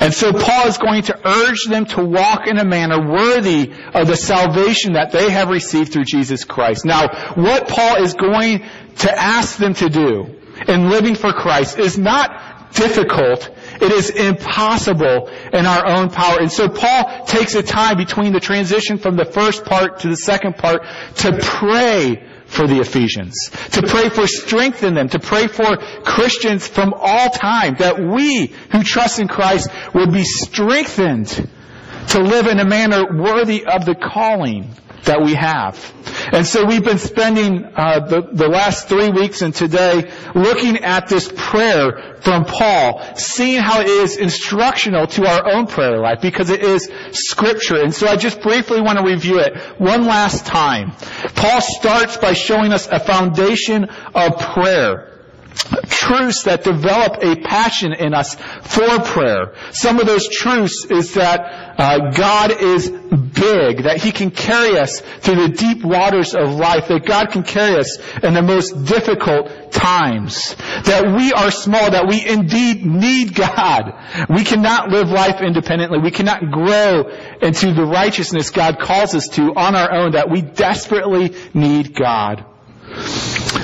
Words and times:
And 0.00 0.12
so 0.12 0.32
Paul 0.32 0.66
is 0.68 0.78
going 0.78 1.02
to 1.04 1.28
urge 1.28 1.64
them 1.66 1.86
to 1.86 2.04
walk 2.04 2.46
in 2.46 2.58
a 2.58 2.64
manner 2.64 3.00
worthy 3.00 3.72
of 3.94 4.06
the 4.06 4.16
salvation 4.16 4.94
that 4.94 5.12
they 5.12 5.30
have 5.30 5.48
received 5.48 5.92
through 5.92 6.04
Jesus 6.04 6.44
Christ. 6.44 6.84
Now, 6.84 7.32
what 7.34 7.68
Paul 7.68 8.02
is 8.02 8.14
going 8.14 8.64
to 8.98 9.12
ask 9.12 9.56
them 9.56 9.74
to 9.74 9.88
do 9.88 10.40
in 10.68 10.90
living 10.90 11.14
for 11.14 11.32
Christ 11.32 11.78
is 11.78 11.98
not 11.98 12.72
difficult. 12.74 13.50
It 13.80 13.92
is 13.92 14.10
impossible 14.10 15.28
in 15.52 15.66
our 15.66 15.86
own 15.86 16.10
power. 16.10 16.38
And 16.40 16.50
so 16.50 16.68
Paul 16.68 17.24
takes 17.26 17.54
a 17.54 17.62
time 17.62 17.96
between 17.96 18.32
the 18.32 18.40
transition 18.40 18.98
from 18.98 19.16
the 19.16 19.24
first 19.24 19.64
part 19.64 20.00
to 20.00 20.08
the 20.08 20.16
second 20.16 20.56
part 20.56 20.82
to 21.16 21.38
pray 21.40 22.22
for 22.46 22.66
the 22.66 22.78
Ephesians, 22.80 23.50
to 23.72 23.82
pray 23.82 24.08
for 24.08 24.26
strength 24.26 24.82
in 24.82 24.94
them, 24.94 25.08
to 25.08 25.18
pray 25.18 25.46
for 25.48 25.76
Christians 26.04 26.68
from 26.68 26.94
all 26.94 27.30
time, 27.30 27.76
that 27.78 27.98
we 27.98 28.46
who 28.70 28.82
trust 28.82 29.18
in 29.18 29.28
Christ 29.28 29.68
would 29.94 30.12
be 30.12 30.24
strengthened 30.24 31.28
to 32.08 32.20
live 32.20 32.46
in 32.46 32.60
a 32.60 32.64
manner 32.64 33.04
worthy 33.16 33.64
of 33.64 33.84
the 33.86 33.94
calling 33.94 34.70
that 35.04 35.22
we 35.22 35.34
have. 35.34 35.92
And 36.32 36.46
so 36.46 36.64
we've 36.64 36.84
been 36.84 36.98
spending 36.98 37.64
uh, 37.64 38.00
the, 38.06 38.22
the 38.32 38.48
last 38.48 38.88
three 38.88 39.10
weeks 39.10 39.42
and 39.42 39.54
today 39.54 40.12
looking 40.34 40.78
at 40.84 41.08
this 41.08 41.30
prayer 41.34 42.16
from 42.20 42.44
Paul, 42.44 43.02
seeing 43.16 43.60
how 43.60 43.80
it 43.80 43.88
is 43.88 44.16
instructional 44.16 45.06
to 45.08 45.26
our 45.26 45.54
own 45.54 45.66
prayer 45.66 45.98
life 45.98 46.20
because 46.22 46.50
it 46.50 46.62
is 46.62 46.90
scripture. 47.12 47.76
And 47.76 47.94
so 47.94 48.08
I 48.08 48.16
just 48.16 48.40
briefly 48.40 48.80
want 48.80 48.98
to 48.98 49.04
review 49.04 49.38
it 49.38 49.56
one 49.78 50.06
last 50.06 50.46
time. 50.46 50.92
Paul 51.34 51.60
starts 51.60 52.16
by 52.16 52.32
showing 52.32 52.72
us 52.72 52.88
a 52.90 52.98
foundation 52.98 53.84
of 54.14 54.38
prayer 54.38 55.13
truths 55.86 56.44
that 56.44 56.64
develop 56.64 57.22
a 57.22 57.36
passion 57.36 57.92
in 57.92 58.14
us 58.14 58.34
for 58.34 59.00
prayer. 59.00 59.54
Some 59.70 60.00
of 60.00 60.06
those 60.06 60.28
truths 60.28 60.84
is 60.90 61.14
that 61.14 61.40
uh, 61.78 62.10
God 62.10 62.50
is 62.50 62.90
big, 62.90 63.84
that 63.84 64.00
He 64.02 64.12
can 64.12 64.30
carry 64.30 64.78
us 64.78 65.00
through 65.00 65.48
the 65.48 65.48
deep 65.48 65.84
waters 65.84 66.34
of 66.34 66.54
life, 66.54 66.88
that 66.88 67.04
God 67.06 67.30
can 67.30 67.42
carry 67.42 67.78
us 67.78 67.98
in 68.22 68.34
the 68.34 68.42
most 68.42 68.84
difficult 68.84 69.72
times, 69.72 70.54
that 70.84 71.14
we 71.16 71.32
are 71.32 71.50
small, 71.50 71.90
that 71.90 72.06
we 72.06 72.24
indeed 72.26 72.84
need 72.84 73.34
God. 73.34 73.92
We 74.28 74.44
cannot 74.44 74.90
live 74.90 75.10
life 75.10 75.40
independently. 75.40 75.98
We 75.98 76.10
cannot 76.10 76.50
grow 76.50 77.08
into 77.40 77.72
the 77.72 77.84
righteousness 77.84 78.50
God 78.50 78.78
calls 78.78 79.14
us 79.14 79.28
to 79.28 79.54
on 79.54 79.74
our 79.74 79.92
own, 79.92 80.12
that 80.12 80.30
we 80.30 80.42
desperately 80.42 81.34
need 81.54 81.94
God. 81.94 82.44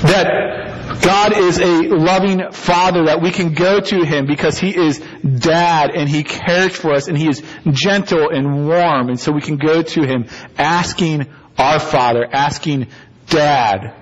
That 0.03 0.80
God 1.03 1.37
is 1.37 1.59
a 1.59 1.89
loving 1.89 2.51
father 2.53 3.05
that 3.07 3.23
we 3.23 3.31
can 3.31 3.55
go 3.55 3.81
to 3.81 4.05
him 4.05 4.27
because 4.27 4.59
he 4.59 4.77
is 4.77 4.99
dad 4.99 5.91
and 5.91 6.09
he 6.09 6.25
cares 6.25 6.75
for 6.75 6.93
us 6.93 7.07
and 7.07 7.17
he 7.17 7.29
is 7.29 7.43
gentle 7.71 8.29
and 8.29 8.67
warm. 8.67 9.09
And 9.09 9.19
so 9.19 9.31
we 9.31 9.41
can 9.41 9.57
go 9.57 9.83
to 9.83 10.05
him 10.05 10.27
asking 10.59 11.27
our 11.57 11.79
father, 11.79 12.27
asking 12.31 12.89
dad 13.29 13.95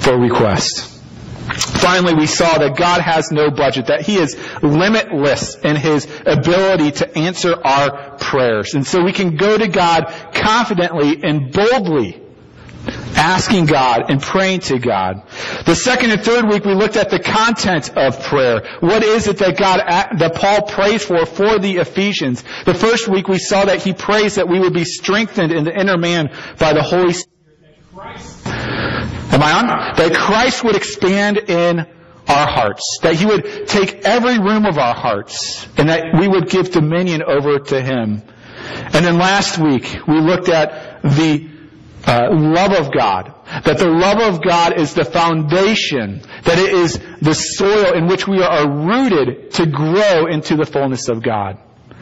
for 0.00 0.14
a 0.14 0.18
request. 0.18 0.92
Finally, 1.54 2.14
we 2.14 2.26
saw 2.26 2.58
that 2.58 2.76
God 2.76 3.00
has 3.00 3.30
no 3.30 3.50
budget, 3.50 3.86
that 3.86 4.00
He 4.00 4.16
is 4.16 4.36
limitless 4.62 5.54
in 5.56 5.76
His 5.76 6.06
ability 6.26 6.90
to 6.92 7.16
answer 7.16 7.54
our 7.64 8.16
prayers. 8.18 8.74
And 8.74 8.84
so 8.84 9.02
we 9.04 9.12
can 9.12 9.36
go 9.36 9.56
to 9.56 9.68
God 9.68 10.12
confidently 10.34 11.22
and 11.22 11.52
boldly 11.52 12.25
asking 13.16 13.66
God 13.66 14.10
and 14.10 14.20
praying 14.20 14.60
to 14.60 14.78
God. 14.78 15.22
The 15.64 15.74
second 15.74 16.10
and 16.10 16.22
third 16.22 16.48
week 16.48 16.64
we 16.64 16.74
looked 16.74 16.96
at 16.96 17.10
the 17.10 17.18
content 17.18 17.96
of 17.96 18.22
prayer. 18.22 18.62
What 18.80 19.02
is 19.02 19.26
it 19.26 19.38
that 19.38 19.56
God, 19.56 19.80
that 20.18 20.34
Paul 20.34 20.62
prays 20.62 21.04
for 21.04 21.24
for 21.26 21.58
the 21.58 21.78
Ephesians? 21.78 22.44
The 22.64 22.74
first 22.74 23.08
week 23.08 23.28
we 23.28 23.38
saw 23.38 23.64
that 23.64 23.82
he 23.82 23.92
prays 23.92 24.36
that 24.36 24.48
we 24.48 24.60
would 24.60 24.74
be 24.74 24.84
strengthened 24.84 25.52
in 25.52 25.64
the 25.64 25.78
inner 25.78 25.96
man 25.96 26.28
by 26.58 26.72
the 26.72 26.82
Holy 26.82 27.12
Spirit. 27.12 27.32
Am 29.32 29.42
I 29.42 29.52
on? 29.52 29.66
That 29.96 30.14
Christ 30.14 30.62
would 30.64 30.76
expand 30.76 31.38
in 31.38 31.86
our 32.28 32.48
hearts. 32.48 32.98
That 33.02 33.14
He 33.14 33.26
would 33.26 33.66
take 33.66 34.04
every 34.04 34.38
room 34.38 34.66
of 34.66 34.78
our 34.78 34.94
hearts 34.94 35.66
and 35.76 35.88
that 35.88 36.18
we 36.18 36.28
would 36.28 36.48
give 36.48 36.70
dominion 36.70 37.22
over 37.22 37.58
to 37.58 37.80
Him. 37.80 38.22
And 38.68 39.04
then 39.04 39.18
last 39.18 39.58
week 39.58 40.00
we 40.06 40.20
looked 40.20 40.48
at 40.48 41.02
the 41.02 41.55
uh, 42.06 42.28
love 42.30 42.72
of 42.72 42.92
God. 42.92 43.34
That 43.64 43.78
the 43.78 43.88
love 43.88 44.34
of 44.34 44.42
God 44.42 44.78
is 44.78 44.94
the 44.94 45.04
foundation, 45.04 46.20
that 46.44 46.58
it 46.58 46.72
is 46.72 46.98
the 47.20 47.34
soil 47.34 47.92
in 47.94 48.06
which 48.06 48.26
we 48.26 48.42
are 48.42 48.68
rooted 48.68 49.52
to 49.52 49.66
grow 49.66 50.26
into 50.26 50.56
the 50.56 50.66
fullness 50.66 51.08
of 51.08 51.22
God. 51.22 51.58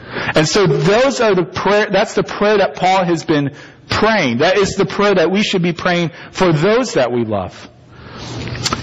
And 0.07 0.47
so 0.47 0.67
those 0.67 1.19
are 1.19 1.35
the 1.35 1.45
prayer, 1.45 1.87
that's 1.91 2.13
the 2.13 2.23
prayer 2.23 2.59
that 2.59 2.75
Paul 2.75 3.03
has 3.05 3.25
been 3.25 3.55
praying. 3.89 4.39
That 4.39 4.57
is 4.57 4.75
the 4.75 4.85
prayer 4.85 5.15
that 5.15 5.31
we 5.31 5.43
should 5.43 5.61
be 5.61 5.73
praying 5.73 6.11
for 6.31 6.53
those 6.53 6.93
that 6.93 7.11
we 7.11 7.25
love. 7.25 7.69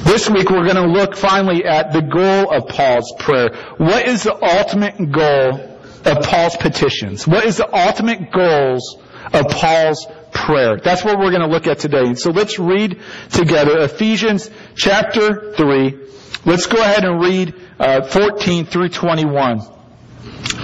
This 0.04 0.28
week 0.28 0.50
we're 0.50 0.66
going 0.66 0.76
to 0.76 0.86
look 0.86 1.16
finally 1.16 1.64
at 1.64 1.92
the 1.92 2.02
goal 2.02 2.52
of 2.52 2.68
Paul's 2.68 3.12
prayer. 3.18 3.50
What 3.78 4.06
is 4.06 4.24
the 4.24 4.34
ultimate 4.34 5.10
goal 5.10 5.78
of 6.04 6.24
Paul's 6.24 6.56
petitions? 6.56 7.26
What 7.26 7.44
is 7.44 7.56
the 7.56 7.74
ultimate 7.74 8.30
goals 8.32 8.98
of 9.32 9.46
Paul's 9.48 10.06
prayer. 10.32 10.78
That's 10.82 11.04
what 11.04 11.18
we're 11.18 11.30
going 11.30 11.42
to 11.42 11.48
look 11.48 11.66
at 11.66 11.78
today. 11.78 12.14
So 12.14 12.30
let's 12.30 12.58
read 12.58 13.00
together 13.30 13.78
Ephesians 13.80 14.50
chapter 14.74 15.52
3. 15.52 15.98
Let's 16.44 16.66
go 16.66 16.80
ahead 16.80 17.04
and 17.04 17.20
read 17.20 17.54
uh, 17.78 18.02
14 18.02 18.66
through 18.66 18.88
21. 18.88 19.60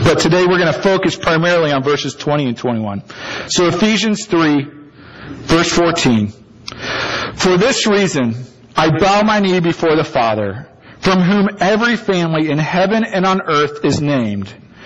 But 0.05 0.19
today 0.19 0.47
we're 0.47 0.59
going 0.59 0.73
to 0.73 0.81
focus 0.81 1.17
primarily 1.17 1.73
on 1.73 1.83
verses 1.83 2.15
20 2.15 2.47
and 2.47 2.57
21. 2.57 3.03
So 3.49 3.69
Ephesians 3.69 4.27
3, 4.27 4.67
verse 5.29 5.71
14. 5.71 6.29
For 7.35 7.57
this 7.57 7.87
reason, 7.87 8.35
I 8.77 8.97
bow 8.99 9.23
my 9.23 9.41
knee 9.41 9.61
before 9.61 9.97
the 9.97 10.05
Father, 10.05 10.69
from 11.01 11.21
whom 11.21 11.49
every 11.61 11.97
family 11.97 12.51
in 12.51 12.59
heaven 12.59 13.05
and 13.05 13.25
on 13.25 13.43
earth 13.43 13.85
is 13.85 14.01
named 14.01 14.55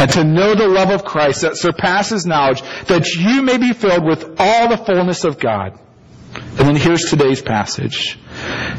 and 0.00 0.10
to 0.12 0.24
know 0.24 0.54
the 0.54 0.66
love 0.66 0.88
of 0.88 1.04
Christ 1.04 1.42
that 1.42 1.58
surpasses 1.58 2.24
knowledge, 2.24 2.62
that 2.86 3.06
you 3.14 3.42
may 3.42 3.58
be 3.58 3.74
filled 3.74 4.02
with 4.02 4.40
all 4.40 4.70
the 4.70 4.78
fullness 4.78 5.24
of 5.24 5.38
God. 5.38 5.78
And 6.34 6.68
then 6.68 6.76
here's 6.76 7.02
today's 7.02 7.42
passage. 7.42 8.18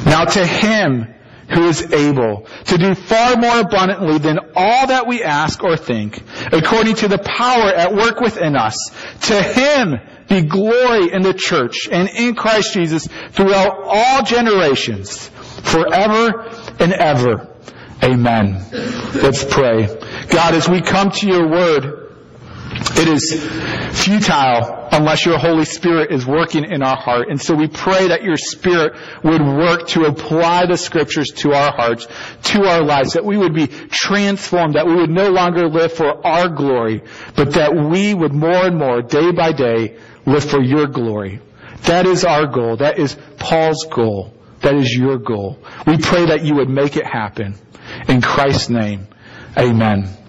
Now 0.04 0.26
to 0.26 0.44
Him 0.44 1.14
who 1.54 1.68
is 1.68 1.94
able 1.94 2.48
to 2.66 2.78
do 2.78 2.96
far 2.96 3.36
more 3.36 3.59
abundantly 3.59 4.18
than 4.18 4.40
all 4.56 4.88
that 4.88 5.06
we 5.06 5.22
ask 5.22 5.64
or 5.64 5.78
think, 5.78 6.24
according 6.52 6.96
to 6.96 7.08
the 7.08 7.20
power 7.20 7.68
at 7.68 7.94
work 7.94 8.20
within 8.20 8.56
us, 8.56 8.76
to 9.28 9.44
Him 9.44 10.00
be 10.28 10.42
glory 10.42 11.12
in 11.14 11.22
the 11.22 11.36
church 11.36 11.88
and 11.92 12.09
in 12.09 12.34
Christ 12.34 12.74
Jesus 12.74 13.08
throughout 13.30 13.84
all 13.84 14.24
generations, 14.24 15.28
forever 15.28 16.50
and 16.80 16.94
ever. 16.94 17.48
Amen. 18.03 18.66
Let's 19.14 19.44
pray. 19.44 19.86
God, 20.31 20.53
as 20.53 20.69
we 20.69 20.81
come 20.81 21.12
to 21.12 21.28
your 21.28 21.47
word, 21.47 22.02
it 22.96 23.08
is 23.08 23.34
futile 24.02 24.88
unless 24.92 25.25
your 25.25 25.38
Holy 25.38 25.66
Spirit 25.66 26.11
is 26.11 26.26
working 26.26 26.64
in 26.64 26.82
our 26.82 26.96
heart. 26.96 27.29
And 27.29 27.40
so 27.41 27.53
we 27.53 27.67
pray 27.67 28.08
that 28.09 28.23
your 28.23 28.38
Spirit 28.38 28.94
would 29.23 29.41
work 29.41 29.88
to 29.90 30.06
apply 30.06 30.66
the 30.67 30.78
scriptures 30.78 31.29
to 31.38 31.53
our 31.53 31.73
hearts, 31.73 32.08
to 32.44 32.66
our 32.66 32.84
lives, 32.84 33.14
that 33.14 33.26
we 33.26 33.38
would 33.38 33.53
be 33.53 33.67
transformed, 33.67 34.76
that 34.76 34.88
we 34.88 34.96
would 34.96 35.09
no 35.09 35.29
longer 35.29 35.67
live 35.67 35.94
for 35.94 36.26
our 36.26 36.50
glory, 36.50 37.03
but 37.35 37.53
that 37.53 37.76
we 37.76 38.14
would 38.14 38.34
more 38.34 38.66
and 38.67 38.78
more, 38.78 39.02
day 39.02 39.32
by 39.32 39.52
day, 39.52 39.97
live 40.26 40.44
for 40.44 40.61
your 40.61 40.88
glory. 40.88 41.41
That 41.84 42.06
is 42.06 42.23
our 42.23 42.47
goal. 42.47 42.78
That 42.78 43.00
is 43.00 43.17
Paul's 43.38 43.85
goal. 43.90 44.34
That 44.61 44.76
is 44.76 44.94
your 44.94 45.17
goal. 45.17 45.59
We 45.88 45.97
pray 45.97 46.28
that 46.28 46.46
you 46.46 46.56
would 46.56 46.70
make 46.70 46.96
it 46.96 47.06
happen. 47.06 47.56
In 48.08 48.22
Christ's 48.22 48.70
name, 48.70 49.08
amen. 49.58 50.21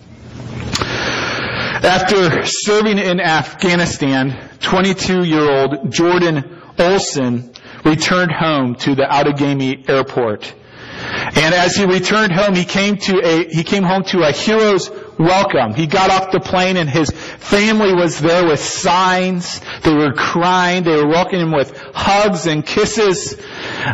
After 1.83 2.47
serving 2.47 2.99
in 2.99 3.19
Afghanistan, 3.19 4.39
22 4.61 5.25
year 5.25 5.51
old 5.51 5.91
Jordan 5.91 6.63
Olson 6.79 7.53
returned 7.85 8.31
home 8.31 8.77
to 8.77 8.95
the 8.95 9.03
Outagamie 9.03 9.89
airport. 9.89 10.55
And 11.35 11.53
as 11.53 11.75
he 11.75 11.85
returned 11.85 12.33
home, 12.33 12.55
he 12.55 12.65
came 12.65 12.99
to 12.99 13.21
a, 13.25 13.49
he 13.49 13.65
came 13.65 13.83
home 13.83 14.05
to 14.05 14.23
a 14.23 14.31
hero's 14.31 14.91
welcome. 15.19 15.75
He 15.75 15.89
got 15.89 16.11
off 16.11 16.31
the 16.31 16.39
plane 16.39 16.77
and 16.77 16.89
his 16.89 17.11
family 17.11 17.93
was 17.93 18.21
there 18.21 18.47
with 18.47 18.61
signs. 18.61 19.61
They 19.83 19.95
were 19.95 20.13
crying. 20.13 20.85
They 20.85 20.95
were 20.95 21.09
welcoming 21.09 21.47
him 21.47 21.53
with 21.53 21.77
hugs 21.95 22.47
and 22.47 22.65
kisses. 22.65 23.37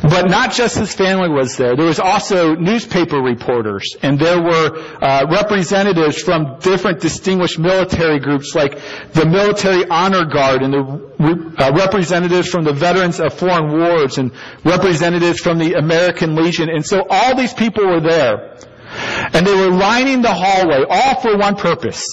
But 0.02 0.28
not 0.30 0.52
just 0.52 0.76
his 0.76 0.94
family 0.94 1.28
was 1.28 1.56
there. 1.56 1.76
There 1.76 1.86
was 1.86 2.00
also 2.00 2.54
newspaper 2.54 3.18
reporters 3.18 3.96
and 4.02 4.18
there 4.18 4.40
were 4.40 4.78
uh, 5.02 5.26
representatives 5.30 6.20
from 6.20 6.58
different 6.60 7.00
distinguished 7.00 7.58
military 7.58 8.18
groups 8.20 8.54
like 8.54 8.78
the 9.12 9.26
Military 9.26 9.84
Honor 9.88 10.24
Guard 10.24 10.62
and 10.62 10.72
the 10.72 11.54
uh, 11.58 11.72
representatives 11.72 12.48
from 12.48 12.64
the 12.64 12.72
Veterans 12.72 13.20
of 13.20 13.34
Foreign 13.34 13.78
Wars 13.78 14.18
and 14.18 14.32
representatives 14.64 15.40
from 15.40 15.58
the 15.58 15.74
American 15.74 16.34
Legion. 16.36 16.68
And 16.68 16.84
so 16.84 17.06
all 17.08 17.36
these 17.36 17.54
people 17.54 17.86
were 17.86 18.00
there. 18.00 18.56
And 18.90 19.46
they 19.46 19.54
were 19.54 19.70
lining 19.70 20.22
the 20.22 20.32
hallway, 20.32 20.84
all 20.88 21.20
for 21.20 21.36
one 21.36 21.56
purpose, 21.56 22.06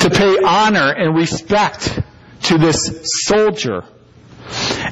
to 0.00 0.10
pay 0.10 0.38
honor 0.42 0.90
and 0.90 1.14
respect 1.14 2.00
to 2.44 2.58
this 2.58 3.00
soldier. 3.26 3.84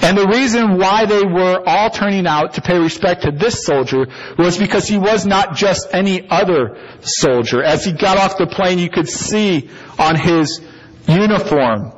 And 0.02 0.16
the 0.16 0.26
reason 0.26 0.78
why 0.78 1.04
they 1.06 1.24
were 1.24 1.62
all 1.66 1.90
turning 1.90 2.26
out 2.26 2.54
to 2.54 2.62
pay 2.62 2.78
respect 2.78 3.22
to 3.22 3.30
this 3.30 3.64
soldier 3.64 4.06
was 4.38 4.56
because 4.56 4.88
he 4.88 4.98
was 4.98 5.26
not 5.26 5.54
just 5.54 5.88
any 5.92 6.28
other 6.28 6.78
soldier. 7.02 7.62
As 7.62 7.84
he 7.84 7.92
got 7.92 8.16
off 8.16 8.38
the 8.38 8.46
plane, 8.46 8.78
you 8.78 8.88
could 8.88 9.08
see 9.08 9.68
on 9.98 10.16
his 10.16 10.60
uniform 11.06 11.92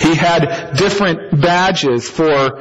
he 0.00 0.14
had 0.14 0.74
different 0.76 1.40
badges 1.40 2.08
for 2.08 2.60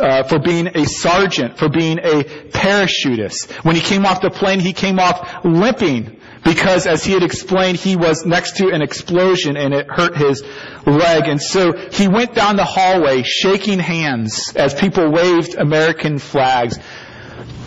uh, 0.00 0.22
for 0.24 0.38
being 0.38 0.68
a 0.68 0.84
sergeant, 0.84 1.58
for 1.58 1.68
being 1.68 1.98
a 1.98 2.22
parachutist. 2.50 3.50
When 3.64 3.74
he 3.74 3.80
came 3.80 4.04
off 4.04 4.20
the 4.20 4.30
plane, 4.30 4.60
he 4.60 4.72
came 4.72 4.98
off 4.98 5.44
limping 5.44 6.19
because, 6.44 6.86
as 6.86 7.04
he 7.04 7.12
had 7.12 7.22
explained, 7.22 7.76
he 7.76 7.96
was 7.96 8.24
next 8.24 8.56
to 8.56 8.70
an 8.70 8.82
explosion 8.82 9.56
and 9.56 9.74
it 9.74 9.86
hurt 9.88 10.16
his 10.16 10.42
leg. 10.86 11.28
And 11.28 11.40
so 11.40 11.72
he 11.72 12.08
went 12.08 12.34
down 12.34 12.56
the 12.56 12.64
hallway 12.64 13.22
shaking 13.22 13.78
hands 13.78 14.52
as 14.56 14.74
people 14.74 15.10
waved 15.10 15.54
American 15.54 16.18
flags, 16.18 16.78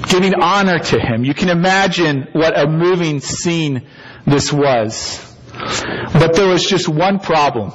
giving 0.09 0.33
honor 0.35 0.79
to 0.79 0.99
him. 0.99 1.23
You 1.23 1.33
can 1.33 1.49
imagine 1.49 2.27
what 2.33 2.57
a 2.57 2.67
moving 2.67 3.19
scene 3.19 3.87
this 4.25 4.51
was. 4.51 5.19
But 5.53 6.33
there 6.33 6.47
was 6.47 6.65
just 6.65 6.89
one 6.89 7.19
problem. 7.19 7.73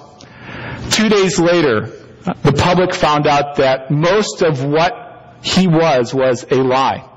Two 0.90 1.08
days 1.08 1.38
later, 1.38 1.86
the 2.42 2.52
public 2.52 2.94
found 2.94 3.26
out 3.26 3.56
that 3.56 3.90
most 3.90 4.42
of 4.42 4.64
what 4.64 5.38
he 5.42 5.68
was 5.68 6.12
was 6.12 6.44
a 6.50 6.56
lie. 6.56 7.08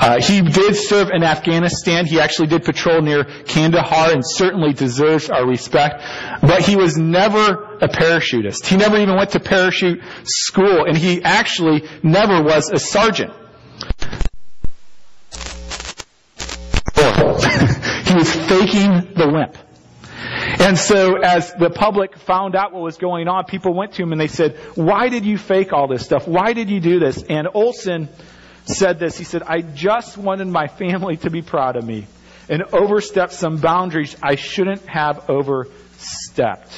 Uh, 0.00 0.20
he 0.20 0.42
did 0.42 0.76
serve 0.76 1.08
in 1.10 1.22
Afghanistan. 1.22 2.06
He 2.06 2.20
actually 2.20 2.48
did 2.48 2.64
patrol 2.64 3.00
near 3.02 3.24
Kandahar 3.24 4.12
and 4.12 4.22
certainly 4.24 4.72
deserves 4.72 5.30
our 5.30 5.46
respect. 5.46 6.02
But 6.40 6.62
he 6.62 6.76
was 6.76 6.96
never 6.96 7.76
a 7.80 7.88
parachutist. 7.88 8.66
He 8.66 8.76
never 8.76 8.96
even 8.98 9.16
went 9.16 9.30
to 9.30 9.40
parachute 9.40 10.00
school, 10.24 10.84
and 10.84 10.96
he 10.96 11.22
actually 11.22 11.88
never 12.02 12.42
was 12.42 12.70
a 12.70 12.78
sergeant. 12.78 13.32
he 16.98 18.14
was 18.14 18.32
faking 18.32 19.14
the 19.14 19.26
limp. 19.32 19.56
And 20.60 20.76
so 20.78 21.16
as 21.16 21.52
the 21.54 21.70
public 21.70 22.18
found 22.18 22.56
out 22.56 22.72
what 22.72 22.82
was 22.82 22.96
going 22.96 23.28
on, 23.28 23.44
people 23.44 23.74
went 23.74 23.92
to 23.94 24.02
him 24.02 24.12
and 24.12 24.20
they 24.20 24.28
said, 24.28 24.56
why 24.74 25.08
did 25.08 25.24
you 25.24 25.38
fake 25.38 25.72
all 25.72 25.88
this 25.88 26.04
stuff? 26.04 26.26
Why 26.26 26.52
did 26.52 26.68
you 26.68 26.80
do 26.80 26.98
this? 26.98 27.22
And 27.22 27.48
Olson 27.52 28.08
said 28.68 28.98
this. 28.98 29.18
He 29.18 29.24
said, 29.24 29.42
I 29.42 29.60
just 29.60 30.16
wanted 30.16 30.46
my 30.46 30.68
family 30.68 31.16
to 31.18 31.30
be 31.30 31.42
proud 31.42 31.76
of 31.76 31.84
me 31.84 32.06
and 32.48 32.62
overstepped 32.72 33.32
some 33.32 33.58
boundaries 33.58 34.16
I 34.22 34.36
shouldn't 34.36 34.86
have 34.86 35.28
overstepped. 35.28 36.72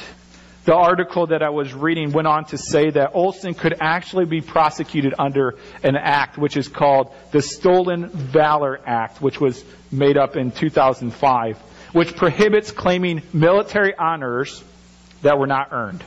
The 0.63 0.75
article 0.75 1.27
that 1.27 1.41
I 1.41 1.49
was 1.49 1.73
reading 1.73 2.11
went 2.11 2.27
on 2.27 2.45
to 2.45 2.57
say 2.57 2.91
that 2.91 3.11
Olson 3.13 3.55
could 3.55 3.75
actually 3.81 4.25
be 4.25 4.41
prosecuted 4.41 5.15
under 5.17 5.55
an 5.83 5.95
act 5.95 6.37
which 6.37 6.55
is 6.55 6.67
called 6.67 7.15
the 7.31 7.41
Stolen 7.41 8.09
Valor 8.09 8.79
Act, 8.85 9.21
which 9.21 9.41
was 9.41 9.63
made 9.91 10.17
up 10.17 10.35
in 10.35 10.51
2005 10.51 11.57
which 11.93 12.15
prohibits 12.15 12.71
claiming 12.71 13.21
military 13.33 13.93
honors 13.95 14.63
that 15.21 15.37
were 15.37 15.47
not 15.47 15.69
earned. 15.71 16.03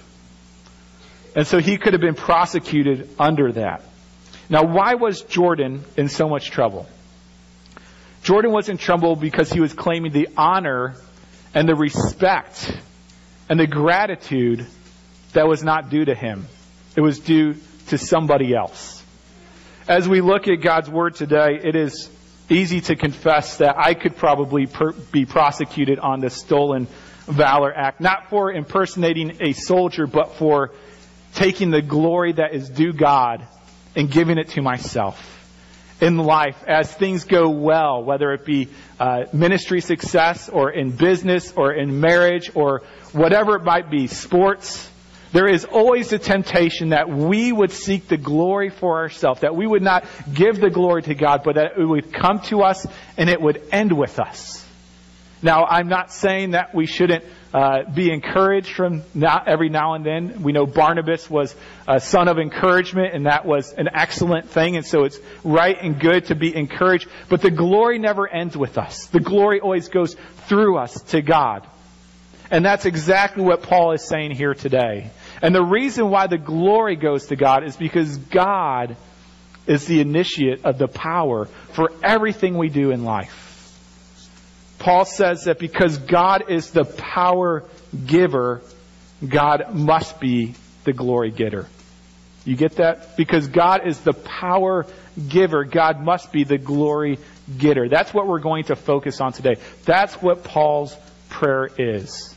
And 1.37 1.47
so 1.47 1.59
he 1.59 1.79
could 1.79 1.93
have 1.93 2.01
been 2.01 2.15
prosecuted 2.15 3.11
under 3.19 3.53
that. 3.53 3.83
Now, 4.49 4.65
why 4.65 4.95
was 4.95 5.23
Jordan 5.23 5.85
in 5.97 6.09
so 6.09 6.29
much 6.29 6.51
trouble? 6.51 6.87
Jordan 8.23 8.53
was 8.53 8.69
in 8.69 8.79
trouble 8.79 9.17
because 9.17 9.51
he 9.53 9.61
was 9.61 9.73
claiming 9.73 10.13
the 10.13 10.29
honor 10.37 10.97
and 11.55 11.69
the 11.69 11.75
respect 11.75 12.75
and 13.49 13.59
the 13.59 13.67
gratitude 13.67 14.67
that 15.33 15.47
was 15.47 15.63
not 15.63 15.91
due 15.91 16.05
to 16.05 16.15
him. 16.15 16.47
It 16.97 17.01
was 17.01 17.19
due 17.19 17.57
to 17.89 17.99
somebody 17.99 18.55
else. 18.55 19.03
As 19.87 20.09
we 20.09 20.21
look 20.21 20.49
at 20.49 20.63
God's 20.63 20.89
Word 20.89 21.15
today, 21.17 21.61
it 21.63 21.77
is 21.77 22.09
easy 22.49 22.81
to 22.83 22.97
confess 22.97 23.59
that 23.59 23.77
I 23.77 23.95
could 23.95 24.17
probably 24.17 24.67
per- 24.67 24.93
be 24.93 25.27
prosecuted 25.27 25.99
on 25.99 26.21
the 26.21 26.31
Stolen 26.31 26.87
Valor 27.27 27.73
Act, 27.73 28.01
not 28.01 28.31
for 28.31 28.53
impersonating 28.53 29.39
a 29.43 29.53
soldier, 29.53 30.07
but 30.07 30.37
for 30.37 30.73
taking 31.35 31.71
the 31.71 31.83
glory 31.83 32.33
that 32.33 32.55
is 32.55 32.69
due 32.69 32.93
God 32.93 33.47
and 33.97 34.11
giving 34.11 34.39
it 34.39 34.49
to 34.51 34.63
myself. 34.63 35.31
In 36.01 36.19
life, 36.19 36.63
as 36.67 36.93
things 36.93 37.25
go 37.25 37.51
well, 37.51 38.03
whether 38.03 38.33
it 38.33 38.45
be 38.45 38.69
uh, 38.99 39.25
ministry 39.33 39.81
success 39.81 40.49
or 40.49 40.71
in 40.71 40.91
business 40.91 41.53
or 41.57 41.73
in 41.73 42.01
marriage 42.01 42.51
or 42.55 42.83
whatever 43.13 43.57
it 43.57 43.63
might 43.63 43.91
be, 43.91 44.09
sports, 44.09 44.91
there 45.33 45.49
is 45.49 45.65
always 45.65 46.13
a 46.13 46.19
temptation 46.19 46.91
that 46.91 47.09
we 47.09 47.53
would 47.53 47.73
seek 47.73 48.09
the 48.09 48.17
glory 48.17 48.71
for 48.71 48.99
ourselves, 48.99 49.41
that 49.41 49.57
we 49.57 49.67
would 49.67 49.83
not 49.83 50.05
give 50.33 50.61
the 50.61 50.71
glory 50.71 51.03
to 51.03 51.15
God, 51.15 51.43
but 51.45 51.57
that 51.57 51.79
it 51.79 51.85
would 51.85 52.13
come 52.13 52.41
to 52.43 52.63
us 52.63 52.87
and 53.17 53.31
it 53.31 53.41
would 53.41 53.63
end 53.73 53.97
with 53.97 54.19
us. 54.21 54.64
Now, 55.45 55.67
I'm 55.67 55.89
not 55.89 56.11
saying 56.11 56.53
that 56.53 56.75
we 56.75 56.87
shouldn't 56.87 57.23
uh, 57.53 57.83
be 57.95 58.11
encouraged 58.11 58.75
from 58.75 59.03
every 59.47 59.69
now 59.69 59.93
and 59.93 60.05
then. 60.05 60.43
We 60.43 60.53
know 60.53 60.65
Barnabas 60.65 61.29
was 61.29 61.55
a 61.87 62.01
son 62.01 62.29
of 62.29 62.39
encouragement, 62.39 63.15
and 63.15 63.27
that 63.27 63.45
was 63.45 63.71
an 63.75 63.91
excellent 63.93 64.49
thing, 64.49 64.77
and 64.77 64.87
so 64.87 65.05
it's 65.05 65.19
right 65.45 65.77
and 65.79 66.01
good 66.01 66.25
to 66.27 66.35
be 66.35 66.57
encouraged. 66.57 67.09
But 67.29 67.43
the 67.43 67.51
glory 67.51 67.99
never 67.99 68.27
ends 68.27 68.57
with 68.57 68.79
us. 68.79 69.05
The 69.09 69.21
glory 69.21 69.61
always 69.61 69.91
goes 69.91 70.17
through 70.49 70.79
us 70.79 70.95
to 71.11 71.21
God. 71.21 71.67
And 72.51 72.65
that's 72.65 72.87
exactly 72.87 73.45
what 73.45 73.63
Paul 73.63 73.93
is 73.93 74.03
saying 74.03 74.31
here 74.31 74.55
today. 74.55 75.11
And 75.43 75.55
the 75.55 75.63
reason 75.63 76.09
why 76.09 76.27
the 76.27 76.39
glory 76.39 76.97
goes 76.97 77.27
to 77.27 77.37
God 77.37 77.65
is 77.65 77.77
because 77.77 78.17
God 78.17 78.97
is 79.67 79.85
the 79.85 80.01
initiate 80.01 80.65
of 80.65 80.79
the 80.79 80.89
power 80.89 81.45
for 81.73 81.93
everything 82.03 82.57
we 82.57 82.71
do 82.71 82.93
in 82.93 83.05
life. 83.05 83.44
Paul 84.85 85.07
says 85.07 85.45
that 85.45 85.59
because 85.59 85.97
God 85.97 86.51
is 86.51 86.71
the 86.73 86.85
power 86.85 87.65
giver, 88.05 88.61
God 89.27 89.75
must 89.75 90.21
be 90.21 90.57
the 90.85 90.93
glory 90.93 91.31
getter. 91.31 91.67
You 92.45 92.55
get 92.55 92.77
that? 92.77 93.17
Because 93.17 93.49
God 93.49 93.87
is 93.87 93.99
the 94.01 94.13
power 94.13 94.85
giver, 95.27 95.65
God 95.65 96.03
must 96.03 96.33
be 96.33 96.45
the 96.45 96.59
glory 96.59 97.19
getter. 97.57 97.89
That's 97.89 98.13
what 98.13 98.27
we're 98.27 98.41
going 98.41 98.65
to 98.65 98.77
focus 98.77 99.23
on 99.23 99.33
today. 99.33 99.55
That's 99.87 100.21
what 100.21 100.45
Paul's 100.45 100.95
prayer 101.31 101.71
is. 101.79 102.35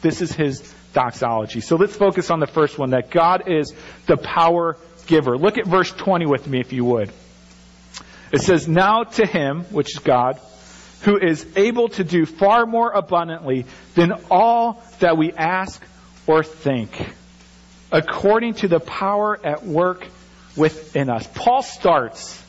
This 0.00 0.22
is 0.22 0.32
his 0.32 0.62
doxology. 0.94 1.60
So 1.60 1.76
let's 1.76 1.96
focus 1.96 2.30
on 2.30 2.40
the 2.40 2.46
first 2.46 2.78
one 2.78 2.92
that 2.92 3.10
God 3.10 3.46
is 3.46 3.74
the 4.06 4.16
power 4.16 4.78
giver. 5.06 5.36
Look 5.36 5.58
at 5.58 5.66
verse 5.66 5.92
20 5.92 6.24
with 6.24 6.48
me 6.48 6.60
if 6.60 6.72
you 6.72 6.82
would. 6.86 7.12
It 8.32 8.40
says, 8.40 8.66
Now 8.66 9.02
to 9.02 9.26
him, 9.26 9.64
which 9.64 9.94
is 9.94 9.98
God, 9.98 10.40
who 11.02 11.16
is 11.16 11.46
able 11.56 11.88
to 11.88 12.04
do 12.04 12.26
far 12.26 12.66
more 12.66 12.90
abundantly 12.90 13.66
than 13.94 14.12
all 14.30 14.82
that 15.00 15.16
we 15.16 15.32
ask 15.32 15.82
or 16.26 16.42
think, 16.42 16.90
according 17.90 18.54
to 18.54 18.68
the 18.68 18.80
power 18.80 19.38
at 19.42 19.64
work 19.64 20.06
within 20.56 21.08
us. 21.08 21.28
Paul 21.34 21.62
starts 21.62 22.42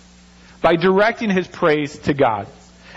by 0.62 0.76
directing 0.76 1.30
his 1.30 1.48
praise 1.48 1.98
to 2.00 2.14
God. 2.14 2.48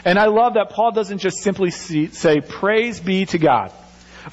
And 0.05 0.19
I 0.19 0.27
love 0.27 0.55
that 0.55 0.71
Paul 0.71 0.93
doesn't 0.93 1.19
just 1.19 1.39
simply 1.39 1.71
say, 1.71 2.41
Praise 2.41 3.01
be 3.01 3.25
to 3.27 3.39
God. 3.39 3.73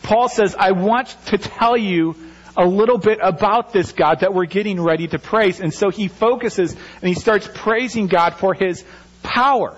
Paul 0.03 0.27
says, 0.27 0.55
I 0.57 0.71
want 0.71 1.15
to 1.27 1.37
tell 1.37 1.77
you 1.77 2.15
a 2.57 2.65
little 2.65 2.97
bit 2.97 3.19
about 3.21 3.71
this 3.71 3.93
God 3.93 4.21
that 4.21 4.33
we're 4.33 4.45
getting 4.45 4.81
ready 4.81 5.07
to 5.07 5.19
praise. 5.19 5.59
And 5.59 5.73
so 5.73 5.89
he 5.89 6.07
focuses 6.07 6.73
and 6.73 7.07
he 7.07 7.13
starts 7.13 7.49
praising 7.53 8.07
God 8.07 8.35
for 8.35 8.53
his 8.53 8.83
power. 9.23 9.77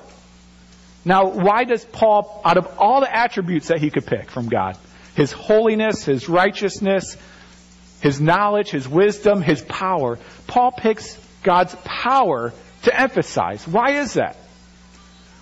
Now, 1.05 1.27
why 1.27 1.65
does 1.65 1.83
Paul, 1.83 2.41
out 2.45 2.57
of 2.57 2.67
all 2.77 3.01
the 3.01 3.13
attributes 3.13 3.67
that 3.67 3.79
he 3.79 3.89
could 3.89 4.05
pick 4.05 4.31
from 4.31 4.48
God, 4.48 4.77
his 5.15 5.31
holiness, 5.31 6.03
his 6.03 6.29
righteousness, 6.29 7.17
his 8.01 8.19
knowledge, 8.19 8.69
his 8.72 8.88
wisdom, 8.88 9.41
his 9.41 9.62
power, 9.62 10.17
Paul 10.48 10.72
picks 10.72 11.17
God's 11.43 11.75
power 11.83 12.53
to 12.83 13.00
emphasize. 13.00 13.67
Why 13.67 14.00
is 14.01 14.13
that? 14.13 14.38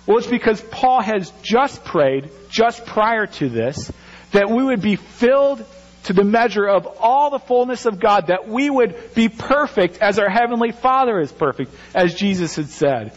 Well, 0.06 0.18
it's 0.18 0.26
because 0.26 0.60
Paul 0.60 1.00
has 1.00 1.32
just 1.42 1.84
prayed, 1.84 2.30
just 2.50 2.84
prior 2.86 3.26
to 3.26 3.48
this, 3.48 3.90
that 4.32 4.50
we 4.50 4.64
would 4.64 4.82
be 4.82 4.96
filled 4.96 5.64
to 6.04 6.12
the 6.12 6.24
measure 6.24 6.66
of 6.66 6.86
all 6.98 7.30
the 7.30 7.38
fullness 7.38 7.86
of 7.86 8.00
God, 8.00 8.26
that 8.26 8.48
we 8.48 8.68
would 8.68 9.14
be 9.14 9.28
perfect 9.28 9.98
as 9.98 10.18
our 10.18 10.28
Heavenly 10.28 10.72
Father 10.72 11.20
is 11.20 11.30
perfect, 11.30 11.72
as 11.94 12.14
Jesus 12.14 12.56
had 12.56 12.68
said. 12.68 13.12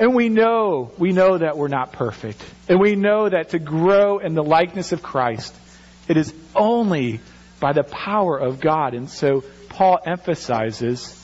And 0.00 0.14
we 0.14 0.30
know, 0.30 0.90
we 0.96 1.12
know 1.12 1.36
that 1.36 1.58
we're 1.58 1.68
not 1.68 1.92
perfect. 1.92 2.42
And 2.70 2.80
we 2.80 2.96
know 2.96 3.28
that 3.28 3.50
to 3.50 3.58
grow 3.58 4.18
in 4.18 4.32
the 4.32 4.42
likeness 4.42 4.92
of 4.92 5.02
Christ, 5.02 5.54
it 6.08 6.16
is 6.16 6.32
only 6.56 7.20
by 7.60 7.74
the 7.74 7.84
power 7.84 8.38
of 8.38 8.60
God. 8.60 8.94
And 8.94 9.10
so 9.10 9.44
Paul 9.68 9.98
emphasizes, 10.04 11.14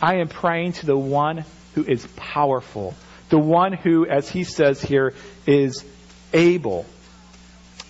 I 0.00 0.16
am 0.16 0.28
praying 0.28 0.72
to 0.74 0.86
the 0.86 0.96
one 0.96 1.44
who 1.74 1.84
is 1.84 2.06
powerful. 2.16 2.94
The 3.28 3.38
one 3.38 3.74
who, 3.74 4.06
as 4.06 4.30
he 4.30 4.44
says 4.44 4.80
here, 4.80 5.12
is 5.46 5.84
able. 6.32 6.86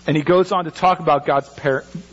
And 0.05 0.17
he 0.17 0.23
goes 0.23 0.51
on 0.51 0.65
to 0.65 0.71
talk 0.71 0.99
about 0.99 1.25
God's 1.25 1.49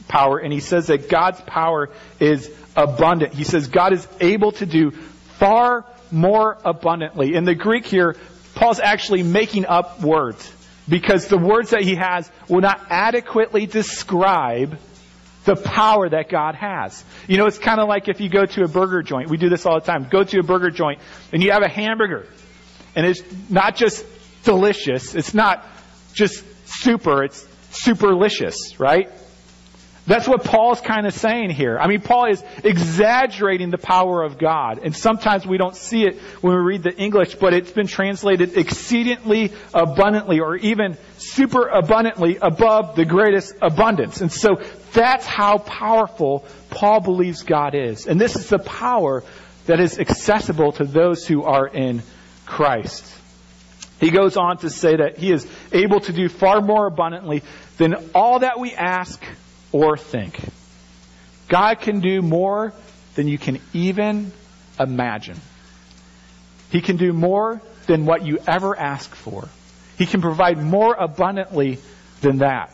power, 0.07 0.39
and 0.39 0.53
he 0.53 0.61
says 0.61 0.87
that 0.87 1.09
God's 1.09 1.41
power 1.41 1.91
is 2.21 2.49
abundant. 2.77 3.35
He 3.35 3.43
says 3.43 3.67
God 3.67 3.93
is 3.93 4.07
able 4.21 4.53
to 4.53 4.67
do 4.67 4.93
far 4.93 5.85
more 6.11 6.59
abundantly. 6.65 7.35
In 7.35 7.45
the 7.45 7.55
Greek 7.55 7.87
here, 7.87 8.17
Paul's 8.55 8.81
actually 8.81 9.23
making 9.23 9.67
up 9.67 10.01
words 10.01 10.53
because 10.89 11.29
the 11.29 11.39
words 11.39 11.71
that 11.71 11.83
he 11.83 11.95
has 11.95 12.31
will 12.49 12.61
not 12.61 12.81
adequately 12.91 13.67
describe 13.67 14.79
the 15.45 15.57
power 15.57 16.09
that 16.09 16.29
God 16.29 16.55
has. 16.55 17.03
You 17.27 17.39
know, 17.39 17.47
it's 17.47 17.59
kind 17.59 17.81
of 17.81 17.89
like 17.89 18.09
if 18.09 18.21
you 18.21 18.29
go 18.29 18.45
to 18.45 18.65
a 18.65 18.69
burger 18.69 19.03
joint. 19.03 19.31
We 19.31 19.37
do 19.37 19.49
this 19.49 19.65
all 19.65 19.81
the 19.81 19.87
time. 19.87 20.09
Go 20.11 20.25
to 20.25 20.41
a 20.41 20.43
burger 20.43 20.71
joint 20.71 21.01
and 21.33 21.43
you 21.43 21.53
have 21.53 21.63
a 21.63 21.69
hamburger. 21.69 22.27
And 22.95 23.07
it's 23.07 23.23
not 23.49 23.77
just 23.77 24.05
delicious. 24.45 25.15
It's 25.15 25.33
not 25.33 25.65
just 26.13 26.45
super. 26.67 27.25
It's 27.25 27.47
superlicious, 27.71 28.79
right? 28.79 29.09
That's 30.11 30.27
what 30.27 30.43
Paul's 30.43 30.81
kind 30.81 31.07
of 31.07 31.15
saying 31.15 31.51
here. 31.51 31.79
I 31.79 31.87
mean, 31.87 32.01
Paul 32.01 32.33
is 32.33 32.43
exaggerating 32.65 33.71
the 33.71 33.79
power 33.79 34.25
of 34.25 34.39
God. 34.39 34.81
And 34.83 34.95
sometimes 34.97 35.47
we 35.47 35.57
don't 35.57 35.77
see 35.77 36.03
it 36.03 36.19
when 36.41 36.53
we 36.53 36.61
read 36.61 36.83
the 36.83 36.93
English, 36.93 37.37
but 37.37 37.55
it's 37.55 37.71
been 37.71 37.87
translated 37.87 38.59
exceedingly 38.59 39.53
abundantly 39.73 40.41
or 40.41 40.57
even 40.57 40.97
super 41.19 41.69
abundantly 41.69 42.39
above 42.43 42.97
the 42.97 43.05
greatest 43.05 43.55
abundance. 43.63 44.21
And 44.21 44.33
so 44.33 44.61
that's 44.93 45.27
how 45.27 45.59
powerful 45.59 46.45
Paul 46.71 46.99
believes 47.03 47.45
God 47.45 47.77
is. 47.77 48.09
And 48.09 48.21
this 48.21 48.35
is 48.35 48.49
the 48.49 48.59
power 48.59 49.23
that 49.67 49.79
is 49.79 50.01
accessible 50.01 50.73
to 50.73 50.85
those 50.87 51.25
who 51.25 51.45
are 51.45 51.69
in 51.69 52.03
Christ. 52.47 53.07
He 54.01 54.11
goes 54.11 54.37
on 54.37 54.59
to 54.59 54.71
say 54.71 54.97
that 54.97 55.19
he 55.19 55.31
is 55.31 55.47
able 55.71 56.01
to 56.01 56.13
do 56.13 56.29
far 56.29 56.61
more 56.61 56.89
abundantly 56.89 57.45
than 57.77 58.11
all 58.13 58.41
that 58.41 58.59
we 58.59 58.73
ask 58.73 59.23
or 59.73 59.97
think. 59.97 60.39
God 61.49 61.81
can 61.81 62.01
do 62.01 62.23
more 62.23 62.73
than 63.15 63.29
you 63.29 63.39
can 63.39 63.61
even 63.73 64.33
imagine. 64.79 65.39
He 66.71 66.81
can 66.81 66.97
do 66.97 67.13
more 67.13 67.61
than 67.87 68.07
what 68.07 68.25
you 68.25 68.39
ever 68.47 68.79
ask 68.79 69.15
for. 69.15 69.49
He 69.99 70.07
can 70.07 70.21
provide 70.21 70.59
more 70.59 70.95
abundantly 70.95 71.79
than 72.21 72.39
that. 72.39 72.73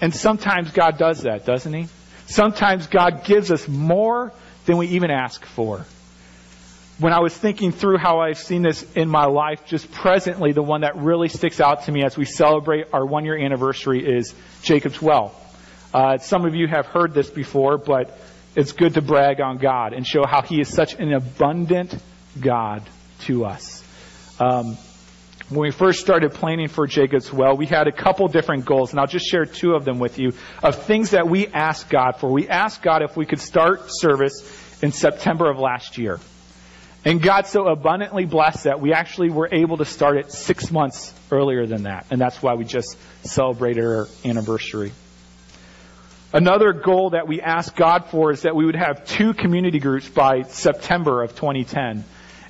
And 0.00 0.14
sometimes 0.14 0.70
God 0.70 0.98
does 0.98 1.22
that, 1.22 1.44
doesn't 1.44 1.72
He? 1.72 1.88
Sometimes 2.26 2.86
God 2.86 3.24
gives 3.24 3.50
us 3.50 3.68
more 3.68 4.32
than 4.64 4.76
we 4.76 4.88
even 4.88 5.10
ask 5.10 5.44
for. 5.44 5.84
When 6.98 7.12
I 7.12 7.20
was 7.20 7.36
thinking 7.36 7.72
through 7.72 7.98
how 7.98 8.20
I've 8.20 8.38
seen 8.38 8.62
this 8.62 8.84
in 8.94 9.08
my 9.08 9.26
life, 9.26 9.66
just 9.66 9.90
presently, 9.90 10.52
the 10.52 10.62
one 10.62 10.82
that 10.82 10.96
really 10.96 11.28
sticks 11.28 11.60
out 11.60 11.84
to 11.84 11.92
me 11.92 12.04
as 12.04 12.16
we 12.16 12.24
celebrate 12.24 12.86
our 12.92 13.04
one 13.04 13.24
year 13.24 13.36
anniversary 13.36 14.04
is 14.06 14.34
Jacob's 14.62 15.02
Well. 15.02 15.34
Uh, 15.92 16.18
some 16.18 16.44
of 16.44 16.54
you 16.54 16.66
have 16.66 16.86
heard 16.86 17.12
this 17.12 17.28
before, 17.28 17.76
but 17.78 18.18
it's 18.56 18.72
good 18.72 18.94
to 18.94 19.02
brag 19.02 19.40
on 19.40 19.58
God 19.58 19.92
and 19.92 20.06
show 20.06 20.24
how 20.26 20.42
He 20.42 20.60
is 20.60 20.68
such 20.68 20.94
an 20.94 21.12
abundant 21.12 21.94
God 22.40 22.82
to 23.20 23.44
us. 23.44 23.84
Um, 24.40 24.76
when 25.48 25.68
we 25.68 25.70
first 25.70 26.00
started 26.00 26.32
planning 26.32 26.68
for 26.68 26.86
Jacob's 26.86 27.30
Well, 27.30 27.56
we 27.56 27.66
had 27.66 27.86
a 27.86 27.92
couple 27.92 28.26
different 28.28 28.64
goals, 28.64 28.92
and 28.92 29.00
I'll 29.00 29.06
just 29.06 29.26
share 29.26 29.44
two 29.44 29.74
of 29.74 29.84
them 29.84 29.98
with 29.98 30.18
you 30.18 30.32
of 30.62 30.82
things 30.84 31.10
that 31.10 31.28
we 31.28 31.46
asked 31.46 31.90
God 31.90 32.12
for. 32.18 32.30
We 32.30 32.48
asked 32.48 32.80
God 32.80 33.02
if 33.02 33.16
we 33.16 33.26
could 33.26 33.40
start 33.40 33.82
service 33.88 34.80
in 34.82 34.92
September 34.92 35.50
of 35.50 35.58
last 35.58 35.98
year. 35.98 36.18
And 37.04 37.20
God 37.20 37.46
so 37.46 37.66
abundantly 37.66 38.24
blessed 38.24 38.64
that 38.64 38.80
we 38.80 38.92
actually 38.92 39.30
were 39.30 39.48
able 39.52 39.76
to 39.78 39.84
start 39.84 40.16
it 40.16 40.32
six 40.32 40.70
months 40.70 41.12
earlier 41.30 41.66
than 41.66 41.82
that. 41.82 42.06
And 42.10 42.20
that's 42.20 42.40
why 42.42 42.54
we 42.54 42.64
just 42.64 42.96
celebrated 43.24 43.84
our 43.84 44.08
anniversary. 44.24 44.92
Another 46.32 46.72
goal 46.72 47.10
that 47.10 47.28
we 47.28 47.42
asked 47.42 47.76
God 47.76 48.06
for 48.06 48.32
is 48.32 48.42
that 48.42 48.56
we 48.56 48.64
would 48.64 48.76
have 48.76 49.04
two 49.04 49.34
community 49.34 49.78
groups 49.78 50.08
by 50.08 50.42
September 50.42 51.22
of 51.22 51.34
2010. 51.34 52.04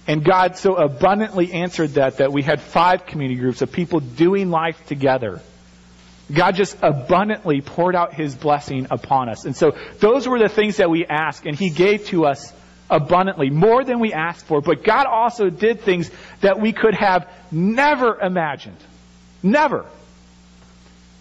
And 0.06 0.24
God 0.24 0.56
so 0.56 0.76
abundantly 0.76 1.52
answered 1.52 1.94
that 1.94 2.18
that 2.18 2.32
we 2.32 2.42
had 2.42 2.60
five 2.60 3.06
community 3.06 3.40
groups 3.40 3.60
of 3.60 3.72
people 3.72 4.00
doing 4.00 4.50
life 4.50 4.84
together. 4.86 5.40
God 6.32 6.54
just 6.54 6.76
abundantly 6.80 7.60
poured 7.60 7.96
out 7.96 8.14
His 8.14 8.34
blessing 8.34 8.86
upon 8.90 9.28
us. 9.28 9.44
And 9.44 9.56
so 9.56 9.76
those 9.98 10.28
were 10.28 10.38
the 10.38 10.48
things 10.48 10.76
that 10.76 10.88
we 10.88 11.04
asked, 11.04 11.46
and 11.46 11.56
He 11.56 11.70
gave 11.70 12.06
to 12.06 12.26
us 12.26 12.52
abundantly, 12.88 13.50
more 13.50 13.84
than 13.84 13.98
we 13.98 14.12
asked 14.12 14.46
for. 14.46 14.60
But 14.60 14.84
God 14.84 15.06
also 15.06 15.50
did 15.50 15.80
things 15.80 16.10
that 16.40 16.60
we 16.60 16.72
could 16.72 16.94
have 16.94 17.28
never 17.50 18.20
imagined. 18.20 18.78
Never. 19.42 19.86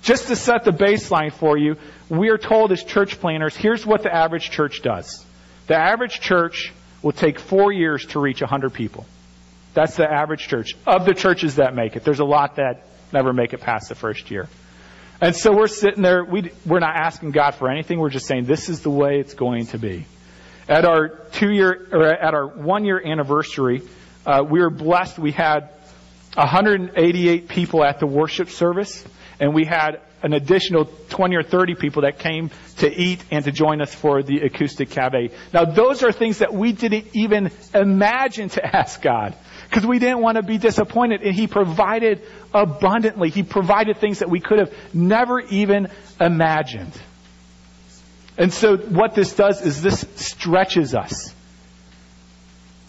Just 0.01 0.27
to 0.27 0.35
set 0.35 0.63
the 0.63 0.71
baseline 0.71 1.31
for 1.31 1.57
you, 1.57 1.75
we 2.09 2.29
are 2.29 2.37
told 2.37 2.71
as 2.71 2.83
church 2.83 3.19
planners, 3.19 3.55
here's 3.55 3.85
what 3.85 4.03
the 4.03 4.13
average 4.13 4.49
church 4.49 4.81
does. 4.81 5.23
The 5.67 5.75
average 5.75 6.19
church 6.19 6.73
will 7.01 7.11
take 7.11 7.39
four 7.39 7.71
years 7.71 8.05
to 8.07 8.19
reach 8.19 8.41
100 8.41 8.73
people. 8.73 9.05
That's 9.73 9.95
the 9.95 10.11
average 10.11 10.47
church. 10.47 10.75
Of 10.85 11.05
the 11.05 11.13
churches 11.13 11.55
that 11.55 11.75
make 11.75 11.95
it, 11.95 12.03
there's 12.03 12.19
a 12.19 12.25
lot 12.25 12.55
that 12.55 12.85
never 13.13 13.31
make 13.31 13.53
it 13.53 13.61
past 13.61 13.89
the 13.89 13.95
first 13.95 14.31
year. 14.31 14.49
And 15.21 15.35
so 15.35 15.55
we're 15.55 15.67
sitting 15.67 16.01
there, 16.01 16.23
we, 16.25 16.51
we're 16.65 16.79
not 16.79 16.95
asking 16.95 17.31
God 17.31 17.51
for 17.51 17.69
anything, 17.69 17.99
we're 17.99 18.09
just 18.09 18.25
saying 18.25 18.45
this 18.45 18.69
is 18.69 18.81
the 18.81 18.89
way 18.89 19.19
it's 19.19 19.35
going 19.35 19.67
to 19.67 19.77
be. 19.77 20.05
At 20.67 20.83
our 20.83 21.09
two 21.33 21.51
year, 21.51 21.87
or 21.91 22.05
at 22.05 22.33
our 22.33 22.47
one 22.47 22.85
year 22.85 22.99
anniversary, 23.03 23.83
uh, 24.25 24.43
we 24.47 24.59
were 24.59 24.69
blessed. 24.69 25.19
We 25.19 25.31
had 25.31 25.69
188 26.35 27.47
people 27.47 27.83
at 27.83 27.99
the 27.99 28.07
worship 28.07 28.49
service 28.49 29.03
and 29.41 29.55
we 29.55 29.65
had 29.65 29.99
an 30.21 30.33
additional 30.33 30.85
20 31.09 31.35
or 31.35 31.41
30 31.43 31.73
people 31.73 32.03
that 32.03 32.19
came 32.19 32.51
to 32.77 32.89
eat 32.89 33.23
and 33.31 33.43
to 33.43 33.51
join 33.51 33.81
us 33.81 33.93
for 33.93 34.21
the 34.21 34.41
acoustic 34.41 34.91
cafe. 34.91 35.31
Now, 35.51 35.65
those 35.65 36.03
are 36.03 36.11
things 36.11 36.37
that 36.37 36.53
we 36.53 36.73
didn't 36.73 37.07
even 37.13 37.49
imagine 37.73 38.49
to 38.49 38.63
ask 38.77 39.01
God 39.01 39.35
because 39.67 39.85
we 39.85 39.97
didn't 39.97 40.19
want 40.19 40.35
to 40.37 40.43
be 40.43 40.59
disappointed. 40.59 41.23
And 41.23 41.33
He 41.33 41.47
provided 41.47 42.21
abundantly. 42.53 43.31
He 43.31 43.41
provided 43.41 43.97
things 43.97 44.19
that 44.19 44.29
we 44.29 44.39
could 44.39 44.59
have 44.59 44.73
never 44.93 45.39
even 45.39 45.87
imagined. 46.19 46.93
And 48.37 48.53
so, 48.53 48.77
what 48.77 49.15
this 49.15 49.33
does 49.33 49.65
is 49.65 49.81
this 49.81 50.05
stretches 50.15 50.93
us 50.93 51.33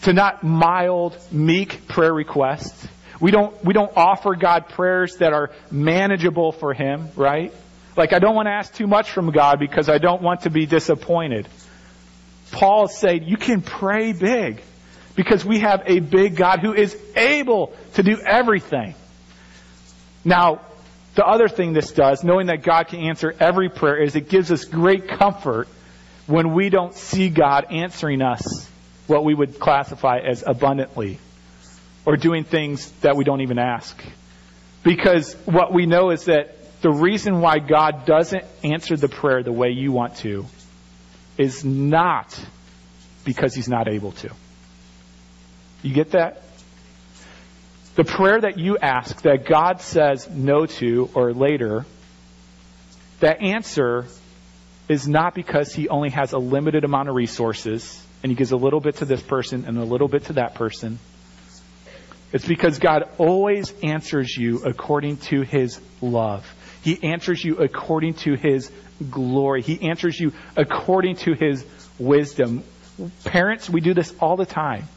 to 0.03 0.13
not 0.13 0.43
mild, 0.43 1.17
meek 1.31 1.87
prayer 1.87 2.13
requests 2.13 2.87
we 3.23 3.31
don't, 3.31 3.63
we 3.63 3.73
don't 3.73 3.95
offer 3.95 4.35
God 4.35 4.67
prayers 4.67 5.15
that 5.19 5.31
are 5.31 5.49
manageable 5.71 6.51
for 6.51 6.73
Him, 6.73 7.07
right? 7.15 7.53
Like, 7.95 8.11
I 8.11 8.19
don't 8.19 8.35
want 8.35 8.47
to 8.47 8.51
ask 8.51 8.73
too 8.73 8.85
much 8.85 9.11
from 9.11 9.31
God 9.31 9.59
because 9.59 9.87
I 9.87 9.97
don't 9.97 10.21
want 10.21 10.41
to 10.41 10.49
be 10.49 10.65
disappointed. 10.65 11.47
Paul 12.51 12.89
said, 12.89 13.23
you 13.23 13.37
can 13.37 13.61
pray 13.61 14.11
big 14.11 14.61
because 15.15 15.45
we 15.45 15.59
have 15.59 15.83
a 15.85 16.01
big 16.01 16.35
God 16.35 16.59
who 16.59 16.73
is 16.73 16.97
able 17.15 17.73
to 17.93 18.03
do 18.03 18.19
everything. 18.19 18.93
Now, 20.25 20.59
the 21.15 21.25
other 21.25 21.47
thing 21.47 21.71
this 21.71 21.93
does, 21.93 22.25
knowing 22.25 22.47
that 22.47 22.61
God 22.61 22.89
can 22.89 22.99
answer 22.99 23.33
every 23.39 23.69
prayer, 23.69 24.03
is 24.03 24.17
it 24.17 24.27
gives 24.27 24.51
us 24.51 24.65
great 24.65 25.07
comfort 25.07 25.69
when 26.27 26.53
we 26.53 26.67
don't 26.67 26.93
see 26.93 27.29
God 27.29 27.67
answering 27.71 28.21
us 28.21 28.69
what 29.07 29.23
we 29.23 29.33
would 29.33 29.61
classify 29.61 30.17
as 30.17 30.43
abundantly 30.45 31.19
or 32.05 32.17
doing 32.17 32.43
things 32.43 32.91
that 33.01 33.15
we 33.15 33.23
don't 33.23 33.41
even 33.41 33.59
ask. 33.59 34.01
Because 34.83 35.33
what 35.45 35.73
we 35.73 35.85
know 35.85 36.09
is 36.09 36.25
that 36.25 36.81
the 36.81 36.91
reason 36.91 37.39
why 37.39 37.59
God 37.59 38.05
doesn't 38.05 38.43
answer 38.63 38.97
the 38.97 39.07
prayer 39.07 39.41
the 39.41 39.53
way 39.53 39.69
you 39.69 39.91
want 39.91 40.17
to 40.17 40.45
is 41.37 41.63
not 41.63 42.37
because 43.23 43.55
he's 43.55 43.69
not 43.69 43.87
able 43.87 44.11
to. 44.11 44.29
You 45.81 45.93
get 45.93 46.11
that? 46.11 46.43
The 47.95 48.03
prayer 48.03 48.41
that 48.41 48.57
you 48.57 48.77
ask 48.77 49.21
that 49.21 49.45
God 49.45 49.79
says 49.81 50.29
no 50.29 50.65
to 50.65 51.09
or 51.13 51.31
later, 51.33 51.85
that 53.19 53.41
answer 53.41 54.05
is 54.89 55.07
not 55.07 55.35
because 55.35 55.73
he 55.73 55.87
only 55.87 56.09
has 56.09 56.33
a 56.33 56.37
limited 56.37 56.83
amount 56.83 57.09
of 57.09 57.15
resources 57.15 58.01
and 58.21 58.31
he 58.31 58.35
gives 58.35 58.51
a 58.51 58.57
little 58.57 58.79
bit 58.79 58.97
to 58.97 59.05
this 59.05 59.21
person 59.21 59.65
and 59.65 59.77
a 59.77 59.83
little 59.83 60.07
bit 60.07 60.25
to 60.25 60.33
that 60.33 60.55
person. 60.55 60.99
It's 62.33 62.47
because 62.47 62.79
God 62.79 63.03
always 63.19 63.71
answers 63.83 64.35
you 64.35 64.63
according 64.65 65.17
to 65.17 65.43
his 65.43 65.79
love. 66.01 66.43
He 66.81 67.01
answers 67.03 67.43
you 67.43 67.57
according 67.57 68.15
to 68.15 68.33
his 68.33 68.71
glory. 69.09 69.61
He 69.61 69.87
answers 69.87 70.19
you 70.19 70.33
according 70.57 71.17
to 71.17 71.33
his 71.33 71.63
wisdom. 71.99 72.63
Parents, 73.23 73.69
we 73.69 73.81
do 73.81 73.93
this 73.93 74.13
all 74.19 74.35
the 74.35 74.47
time. 74.47 74.87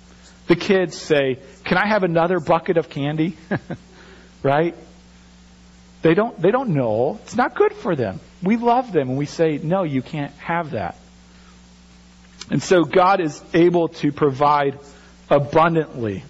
The 0.47 0.57
kids 0.57 0.97
say, 0.97 1.39
Can 1.65 1.77
I 1.77 1.87
have 1.87 2.05
another 2.05 2.41
bucket 2.41 2.79
of 2.79 2.89
candy? 2.89 3.37
right? 4.43 4.75
They 6.01 6.15
don't, 6.15 6.41
they 6.41 6.51
don't 6.51 6.71
know. 6.71 7.21
It's 7.25 7.37
not 7.37 7.55
good 7.55 7.75
for 7.75 7.95
them. 7.95 8.21
We 8.43 8.57
love 8.57 8.93
them 8.93 9.11
and 9.11 9.19
we 9.19 9.27
say, 9.27 9.59
No, 9.63 9.83
you 9.83 10.01
can't 10.01 10.33
have 10.39 10.71
that. 10.71 10.97
And 12.51 12.63
so 12.63 12.85
God 12.85 13.21
is 13.21 13.43
able 13.53 13.89
to 13.89 14.11
provide 14.11 14.79
abundantly. 15.29 16.23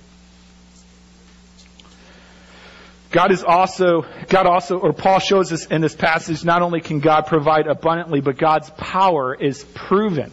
God 3.17 3.33
is 3.33 3.43
also, 3.43 4.05
God 4.29 4.45
also, 4.45 4.79
or 4.79 4.93
Paul 4.93 5.21
shows 5.21 5.51
us 5.51 5.65
in 5.65 5.81
this 5.81 5.95
passage, 5.95 6.45
not 6.45 6.61
only 6.61 6.83
can 6.83 7.01
God 7.01 7.23
provide 7.23 7.67
abundantly, 7.67 8.21
but 8.21 8.37
God's 8.37 8.69
power 8.69 9.35
is 9.35 9.65
proven. 9.65 10.31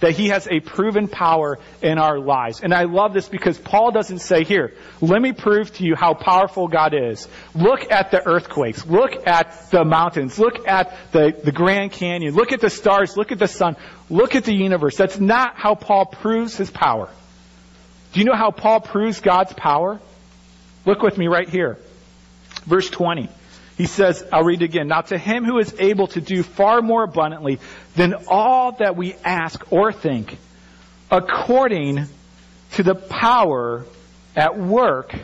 That 0.00 0.16
He 0.16 0.30
has 0.30 0.48
a 0.48 0.58
proven 0.58 1.06
power 1.06 1.60
in 1.80 1.96
our 1.96 2.18
lives. 2.18 2.60
And 2.60 2.74
I 2.74 2.86
love 2.86 3.12
this 3.12 3.28
because 3.28 3.56
Paul 3.56 3.92
doesn't 3.92 4.18
say, 4.18 4.42
here, 4.42 4.74
let 5.00 5.22
me 5.22 5.32
prove 5.32 5.72
to 5.74 5.84
you 5.84 5.94
how 5.94 6.14
powerful 6.14 6.66
God 6.66 6.92
is. 6.92 7.28
Look 7.54 7.92
at 7.92 8.10
the 8.10 8.26
earthquakes. 8.26 8.84
Look 8.84 9.24
at 9.28 9.70
the 9.70 9.84
mountains. 9.84 10.40
Look 10.40 10.66
at 10.66 10.96
the, 11.12 11.40
the 11.44 11.52
Grand 11.52 11.92
Canyon. 11.92 12.34
Look 12.34 12.50
at 12.50 12.60
the 12.60 12.70
stars. 12.70 13.16
Look 13.16 13.30
at 13.30 13.38
the 13.38 13.46
sun. 13.46 13.76
Look 14.10 14.34
at 14.34 14.42
the 14.42 14.54
universe. 14.54 14.96
That's 14.96 15.20
not 15.20 15.54
how 15.54 15.76
Paul 15.76 16.06
proves 16.06 16.56
His 16.56 16.68
power. 16.68 17.10
Do 18.12 18.18
you 18.18 18.26
know 18.26 18.34
how 18.36 18.50
Paul 18.50 18.80
proves 18.80 19.20
God's 19.20 19.52
power? 19.52 20.00
Look 20.84 21.00
with 21.00 21.16
me 21.16 21.28
right 21.28 21.48
here. 21.48 21.78
Verse 22.68 22.90
20. 22.90 23.28
He 23.78 23.86
says, 23.86 24.24
I'll 24.32 24.44
read 24.44 24.60
it 24.60 24.66
again. 24.66 24.88
Now 24.88 25.00
to 25.02 25.16
him 25.16 25.44
who 25.44 25.58
is 25.58 25.74
able 25.78 26.08
to 26.08 26.20
do 26.20 26.42
far 26.42 26.82
more 26.82 27.04
abundantly 27.04 27.60
than 27.94 28.14
all 28.28 28.72
that 28.72 28.96
we 28.96 29.14
ask 29.24 29.72
or 29.72 29.92
think, 29.92 30.36
according 31.10 32.06
to 32.72 32.82
the 32.82 32.94
power 32.94 33.86
at 34.36 34.58
work 34.58 35.14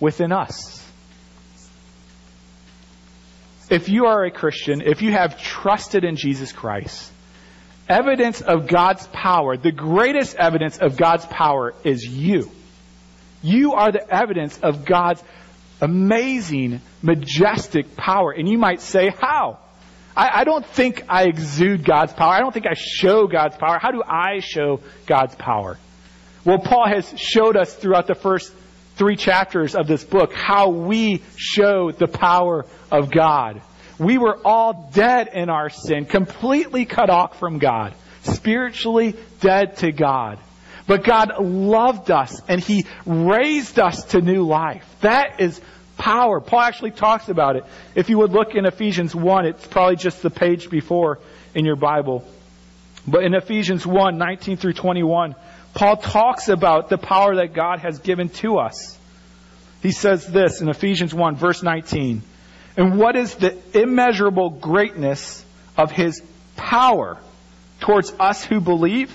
within 0.00 0.32
us. 0.32 0.82
If 3.70 3.88
you 3.88 4.06
are 4.06 4.24
a 4.24 4.30
Christian, 4.30 4.82
if 4.82 5.02
you 5.02 5.12
have 5.12 5.40
trusted 5.40 6.04
in 6.04 6.16
Jesus 6.16 6.52
Christ, 6.52 7.12
evidence 7.88 8.40
of 8.40 8.66
God's 8.66 9.06
power, 9.08 9.56
the 9.56 9.72
greatest 9.72 10.36
evidence 10.36 10.78
of 10.78 10.96
God's 10.96 11.26
power 11.26 11.74
is 11.84 12.04
you. 12.04 12.50
You 13.42 13.74
are 13.74 13.92
the 13.92 14.08
evidence 14.10 14.58
of 14.58 14.84
God's 14.84 15.22
amazing, 15.80 16.80
majestic 17.02 17.96
power. 17.96 18.32
And 18.32 18.48
you 18.48 18.58
might 18.58 18.80
say, 18.80 19.10
how? 19.10 19.58
I, 20.16 20.40
I, 20.40 20.44
don't 20.44 20.64
think 20.64 21.04
I 21.08 21.24
exude 21.24 21.84
God's 21.84 22.12
power. 22.12 22.32
I 22.32 22.40
don't 22.40 22.52
think 22.52 22.66
I 22.66 22.74
show 22.74 23.26
God's 23.26 23.56
power. 23.56 23.78
How 23.80 23.90
do 23.90 24.02
I 24.02 24.40
show 24.40 24.80
God's 25.06 25.34
power? 25.34 25.78
Well, 26.44 26.58
Paul 26.58 26.86
has 26.86 27.12
showed 27.18 27.56
us 27.56 27.74
throughout 27.74 28.06
the 28.06 28.14
first 28.14 28.52
three 28.96 29.16
chapters 29.16 29.74
of 29.74 29.86
this 29.86 30.04
book 30.04 30.32
how 30.32 30.70
we 30.70 31.22
show 31.36 31.90
the 31.90 32.06
power 32.06 32.66
of 32.90 33.10
God. 33.10 33.60
We 33.98 34.18
were 34.18 34.38
all 34.44 34.90
dead 34.92 35.30
in 35.32 35.50
our 35.50 35.70
sin, 35.70 36.04
completely 36.04 36.84
cut 36.84 37.10
off 37.10 37.38
from 37.38 37.58
God, 37.58 37.94
spiritually 38.22 39.16
dead 39.40 39.78
to 39.78 39.92
God. 39.92 40.38
But 40.86 41.04
God 41.04 41.40
loved 41.40 42.10
us 42.10 42.40
and 42.48 42.60
He 42.60 42.86
raised 43.06 43.78
us 43.78 44.04
to 44.06 44.20
new 44.20 44.46
life. 44.46 44.84
That 45.00 45.40
is 45.40 45.60
power. 45.96 46.40
Paul 46.40 46.60
actually 46.60 46.90
talks 46.90 47.28
about 47.28 47.56
it. 47.56 47.64
If 47.94 48.10
you 48.10 48.18
would 48.18 48.32
look 48.32 48.54
in 48.54 48.66
Ephesians 48.66 49.14
1, 49.14 49.46
it's 49.46 49.66
probably 49.66 49.96
just 49.96 50.22
the 50.22 50.30
page 50.30 50.68
before 50.68 51.20
in 51.54 51.64
your 51.64 51.76
Bible. 51.76 52.24
But 53.06 53.24
in 53.24 53.34
Ephesians 53.34 53.86
1, 53.86 54.18
19 54.18 54.56
through 54.56 54.72
21, 54.74 55.34
Paul 55.74 55.96
talks 55.96 56.48
about 56.48 56.88
the 56.88 56.98
power 56.98 57.36
that 57.36 57.52
God 57.52 57.80
has 57.80 57.98
given 57.98 58.28
to 58.30 58.58
us. 58.58 58.98
He 59.82 59.92
says 59.92 60.26
this 60.26 60.60
in 60.60 60.68
Ephesians 60.68 61.12
1, 61.12 61.36
verse 61.36 61.62
19. 61.62 62.22
And 62.76 62.98
what 62.98 63.16
is 63.16 63.34
the 63.34 63.56
immeasurable 63.78 64.50
greatness 64.50 65.44
of 65.76 65.90
his 65.90 66.22
power 66.56 67.18
towards 67.80 68.12
us 68.18 68.44
who 68.44 68.60
believe? 68.60 69.14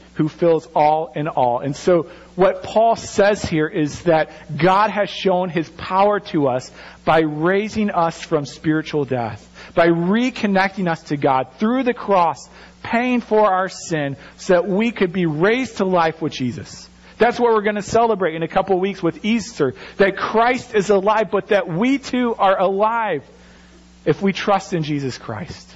who 0.21 0.29
fills 0.29 0.67
all 0.75 1.11
in 1.15 1.27
all. 1.27 1.59
And 1.59 1.75
so 1.75 2.03
what 2.35 2.61
Paul 2.61 2.95
says 2.95 3.43
here 3.43 3.67
is 3.67 4.03
that 4.03 4.29
God 4.55 4.91
has 4.91 5.09
shown 5.09 5.49
his 5.49 5.67
power 5.69 6.19
to 6.31 6.47
us 6.47 6.71
by 7.03 7.21
raising 7.21 7.89
us 7.89 8.21
from 8.21 8.45
spiritual 8.45 9.03
death, 9.03 9.47
by 9.73 9.87
reconnecting 9.87 10.87
us 10.87 11.01
to 11.03 11.17
God 11.17 11.47
through 11.57 11.83
the 11.83 11.95
cross, 11.95 12.47
paying 12.83 13.21
for 13.21 13.51
our 13.51 13.67
sin 13.67 14.15
so 14.37 14.53
that 14.53 14.67
we 14.67 14.91
could 14.91 15.11
be 15.11 15.25
raised 15.25 15.77
to 15.77 15.85
life 15.85 16.21
with 16.21 16.33
Jesus. 16.33 16.87
That's 17.17 17.39
what 17.39 17.53
we're 17.53 17.63
going 17.63 17.75
to 17.75 17.81
celebrate 17.81 18.35
in 18.35 18.43
a 18.43 18.47
couple 18.47 18.75
of 18.75 18.81
weeks 18.81 19.01
with 19.01 19.25
Easter. 19.25 19.73
That 19.97 20.17
Christ 20.17 20.75
is 20.75 20.91
alive, 20.91 21.31
but 21.31 21.47
that 21.47 21.67
we 21.67 21.97
too 21.97 22.35
are 22.37 22.59
alive 22.59 23.23
if 24.05 24.21
we 24.21 24.33
trust 24.33 24.73
in 24.73 24.83
Jesus 24.83 25.17
Christ. 25.17 25.75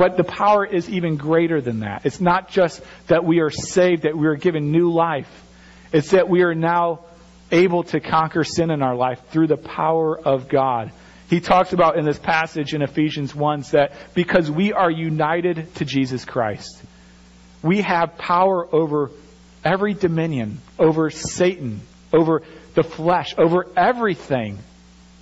But 0.00 0.16
the 0.16 0.24
power 0.24 0.64
is 0.64 0.88
even 0.88 1.18
greater 1.18 1.60
than 1.60 1.80
that. 1.80 2.06
It's 2.06 2.22
not 2.22 2.48
just 2.48 2.80
that 3.08 3.22
we 3.22 3.40
are 3.40 3.50
saved, 3.50 4.04
that 4.04 4.16
we 4.16 4.28
are 4.28 4.34
given 4.34 4.72
new 4.72 4.90
life. 4.90 5.28
It's 5.92 6.12
that 6.12 6.26
we 6.26 6.40
are 6.40 6.54
now 6.54 7.00
able 7.52 7.82
to 7.82 8.00
conquer 8.00 8.42
sin 8.42 8.70
in 8.70 8.80
our 8.80 8.96
life 8.96 9.20
through 9.28 9.48
the 9.48 9.58
power 9.58 10.18
of 10.18 10.48
God. 10.48 10.90
He 11.28 11.40
talks 11.40 11.74
about 11.74 11.98
in 11.98 12.06
this 12.06 12.18
passage 12.18 12.72
in 12.72 12.80
Ephesians 12.80 13.34
1 13.34 13.64
that 13.72 13.92
because 14.14 14.50
we 14.50 14.72
are 14.72 14.90
united 14.90 15.74
to 15.74 15.84
Jesus 15.84 16.24
Christ, 16.24 16.82
we 17.62 17.82
have 17.82 18.16
power 18.16 18.74
over 18.74 19.10
every 19.62 19.92
dominion, 19.92 20.62
over 20.78 21.10
Satan, 21.10 21.82
over 22.10 22.40
the 22.72 22.84
flesh, 22.84 23.34
over 23.36 23.66
everything 23.76 24.60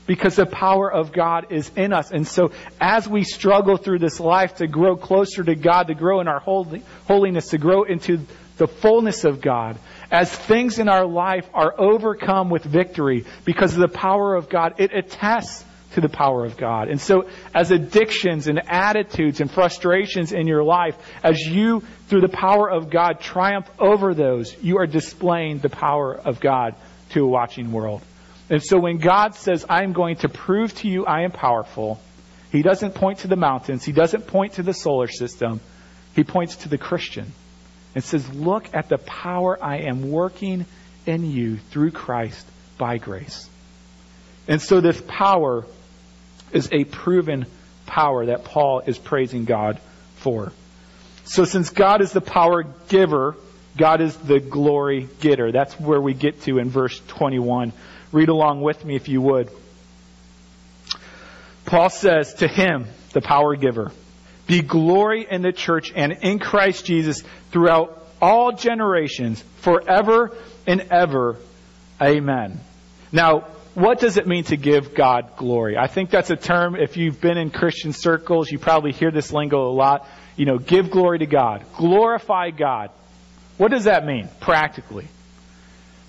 because 0.09 0.37
the 0.37 0.47
power 0.47 0.91
of 0.91 1.13
God 1.13 1.53
is 1.53 1.71
in 1.77 1.93
us. 1.93 2.11
And 2.11 2.27
so 2.27 2.51
as 2.81 3.07
we 3.07 3.23
struggle 3.23 3.77
through 3.77 3.99
this 3.99 4.19
life 4.19 4.57
to 4.57 4.67
grow 4.67 4.97
closer 4.97 5.45
to 5.45 5.55
God, 5.55 5.89
to 5.89 5.95
grow 5.95 6.21
in 6.21 6.27
our 6.27 6.41
holy, 6.41 6.83
holiness, 7.07 7.51
to 7.51 7.59
grow 7.59 7.85
into 7.85 8.27
the 8.57 8.67
fullness 8.67 9.25
of 9.25 9.43
God, 9.43 9.79
as 10.11 10.35
things 10.35 10.79
in 10.79 10.89
our 10.89 11.07
life 11.07 11.47
are 11.53 11.79
overcome 11.79 12.49
with 12.49 12.65
victory 12.65 13.27
because 13.45 13.75
of 13.75 13.81
the 13.81 13.89
power 13.89 14.35
of 14.35 14.49
God, 14.49 14.81
it 14.81 14.93
attests 14.95 15.63
to 15.93 16.01
the 16.01 16.09
power 16.09 16.47
of 16.47 16.57
God. 16.57 16.89
And 16.89 16.99
so 16.99 17.29
as 17.55 17.71
addictions 17.71 18.49
and 18.49 18.63
attitudes 18.67 19.43
and 19.43 19.51
frustrations 19.51 20.33
in 20.33 20.47
your 20.47 20.65
life, 20.65 20.97
as 21.23 21.39
you, 21.39 21.83
through 22.09 22.23
the 22.23 22.29
power 22.29 22.71
of 22.71 22.89
God, 22.89 23.21
triumph 23.21 23.69
over 23.79 24.15
those, 24.15 24.57
you 24.63 24.79
are 24.79 24.87
displaying 24.87 25.59
the 25.59 25.69
power 25.69 26.15
of 26.15 26.41
God 26.41 26.77
to 27.11 27.25
a 27.25 27.29
watching 27.29 27.73
world. 27.73 28.01
And 28.51 28.63
so 28.63 28.79
when 28.79 28.99
God 28.99 29.35
says, 29.35 29.67
I'm 29.69 29.93
going 29.93 30.17
to 30.17 30.29
prove 30.29 30.75
to 30.77 30.89
you 30.89 31.05
I 31.05 31.23
am 31.23 31.33
powerful, 31.33 32.01
he 32.51 32.63
doesn't 32.63 32.95
point 32.95 33.21
to 33.21 33.29
the 33.29 33.37
mountains. 33.37 33.85
He 33.85 33.93
doesn't 33.93 34.27
point 34.27 34.55
to 34.55 34.63
the 34.63 34.73
solar 34.73 35.09
system. 35.09 35.61
He 36.15 36.25
points 36.25 36.57
to 36.57 36.69
the 36.69 36.79
Christian 36.79 37.33
and 37.95 38.03
says, 38.03 38.27
Look 38.33 38.75
at 38.75 38.89
the 38.89 38.99
power 38.99 39.59
I 39.63 39.79
am 39.81 40.11
working 40.11 40.65
in 41.07 41.31
you 41.31 41.59
through 41.59 41.91
Christ 41.91 42.47
by 42.79 42.99
grace. 42.99 43.49
And 44.47 44.63
so 44.63 44.81
this 44.81 45.03
power 45.07 45.67
is 46.53 46.71
a 46.73 46.85
proven 46.85 47.47
power 47.85 48.27
that 48.27 48.45
Paul 48.45 48.81
is 48.87 48.99
praising 48.99 49.45
God 49.45 49.79
for. 50.17 50.53
So 51.25 51.45
since 51.45 51.69
God 51.69 52.01
is 52.01 52.13
the 52.13 52.23
power 52.23 52.63
giver, 52.89 53.37
God 53.77 54.01
is 54.01 54.17
the 54.17 54.41
glory 54.41 55.09
getter. 55.21 55.53
That's 55.53 55.79
where 55.79 56.01
we 56.01 56.15
get 56.15 56.43
to 56.43 56.59
in 56.59 56.71
verse 56.71 57.01
21 57.09 57.75
Read 58.13 58.29
along 58.29 58.63
with 58.63 58.85
me 58.85 58.97
if 58.97 59.09
you 59.09 59.21
would. 59.21 59.51
Paul 61.67 61.91
says 61.91 62.35
to 62.35 62.49
him, 62.49 62.87
the 63.13 63.21
power 63.21 63.55
giver, 63.57 63.93
be 64.47 64.63
glory 64.63 65.27
in 65.31 65.43
the 65.43 65.53
church 65.53 65.93
and 65.95 66.13
in 66.23 66.39
Christ 66.39 66.87
Jesus 66.87 67.23
throughout 67.51 68.07
all 68.21 68.53
generations, 68.53 69.45
forever 69.59 70.35
and 70.67 70.87
ever. 70.91 71.37
Amen. 72.01 72.61
Now, 73.13 73.49
what 73.75 74.01
does 74.01 74.17
it 74.17 74.27
mean 74.27 74.45
to 74.45 74.57
give 74.57 74.95
God 74.95 75.37
glory? 75.37 75.77
I 75.77 75.87
think 75.87 76.11
that's 76.11 76.31
a 76.31 76.37
term, 76.37 76.75
if 76.75 76.97
you've 76.97 77.21
been 77.21 77.37
in 77.37 77.51
Christian 77.51 77.93
circles, 77.93 78.51
you 78.51 78.59
probably 78.59 78.93
hear 78.93 79.11
this 79.11 79.33
lingo 79.33 79.69
a 79.69 79.73
lot. 79.73 80.09
You 80.37 80.47
know, 80.47 80.59
give 80.59 80.91
glory 80.91 81.19
to 81.21 81.27
God. 81.27 81.65
Glorify 81.77 82.51
God. 82.51 82.91
What 83.57 83.71
does 83.71 83.85
that 83.85 84.07
mean, 84.07 84.29
practically? 84.41 85.07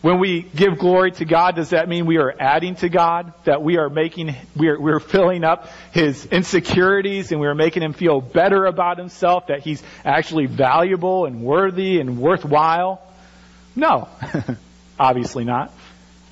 When 0.01 0.19
we 0.19 0.43
give 0.43 0.77
glory 0.77 1.11
to 1.13 1.25
God, 1.25 1.57
does 1.57 1.71
that 1.71 1.89
mean 1.89 2.05
we 2.05 2.19
are 2.19 2.33
adding 2.39 2.75
to 2.75 2.87
God? 2.87 3.33
That 3.43 3.61
we 3.61 3.77
are 3.77 3.89
making, 3.89 4.33
we 4.55 4.69
are, 4.69 4.79
we're 4.79 5.01
filling 5.01 5.43
up 5.43 5.69
His 5.91 6.25
insecurities 6.25 7.33
and 7.33 7.41
we 7.41 7.47
are 7.47 7.55
making 7.55 7.83
Him 7.83 7.91
feel 7.91 8.21
better 8.21 8.65
about 8.65 8.97
Himself, 8.97 9.47
that 9.47 9.59
He's 9.59 9.83
actually 10.05 10.45
valuable 10.45 11.25
and 11.25 11.43
worthy 11.43 11.99
and 11.99 12.17
worthwhile? 12.17 13.01
No. 13.75 14.07
Obviously 14.99 15.43
not. 15.43 15.73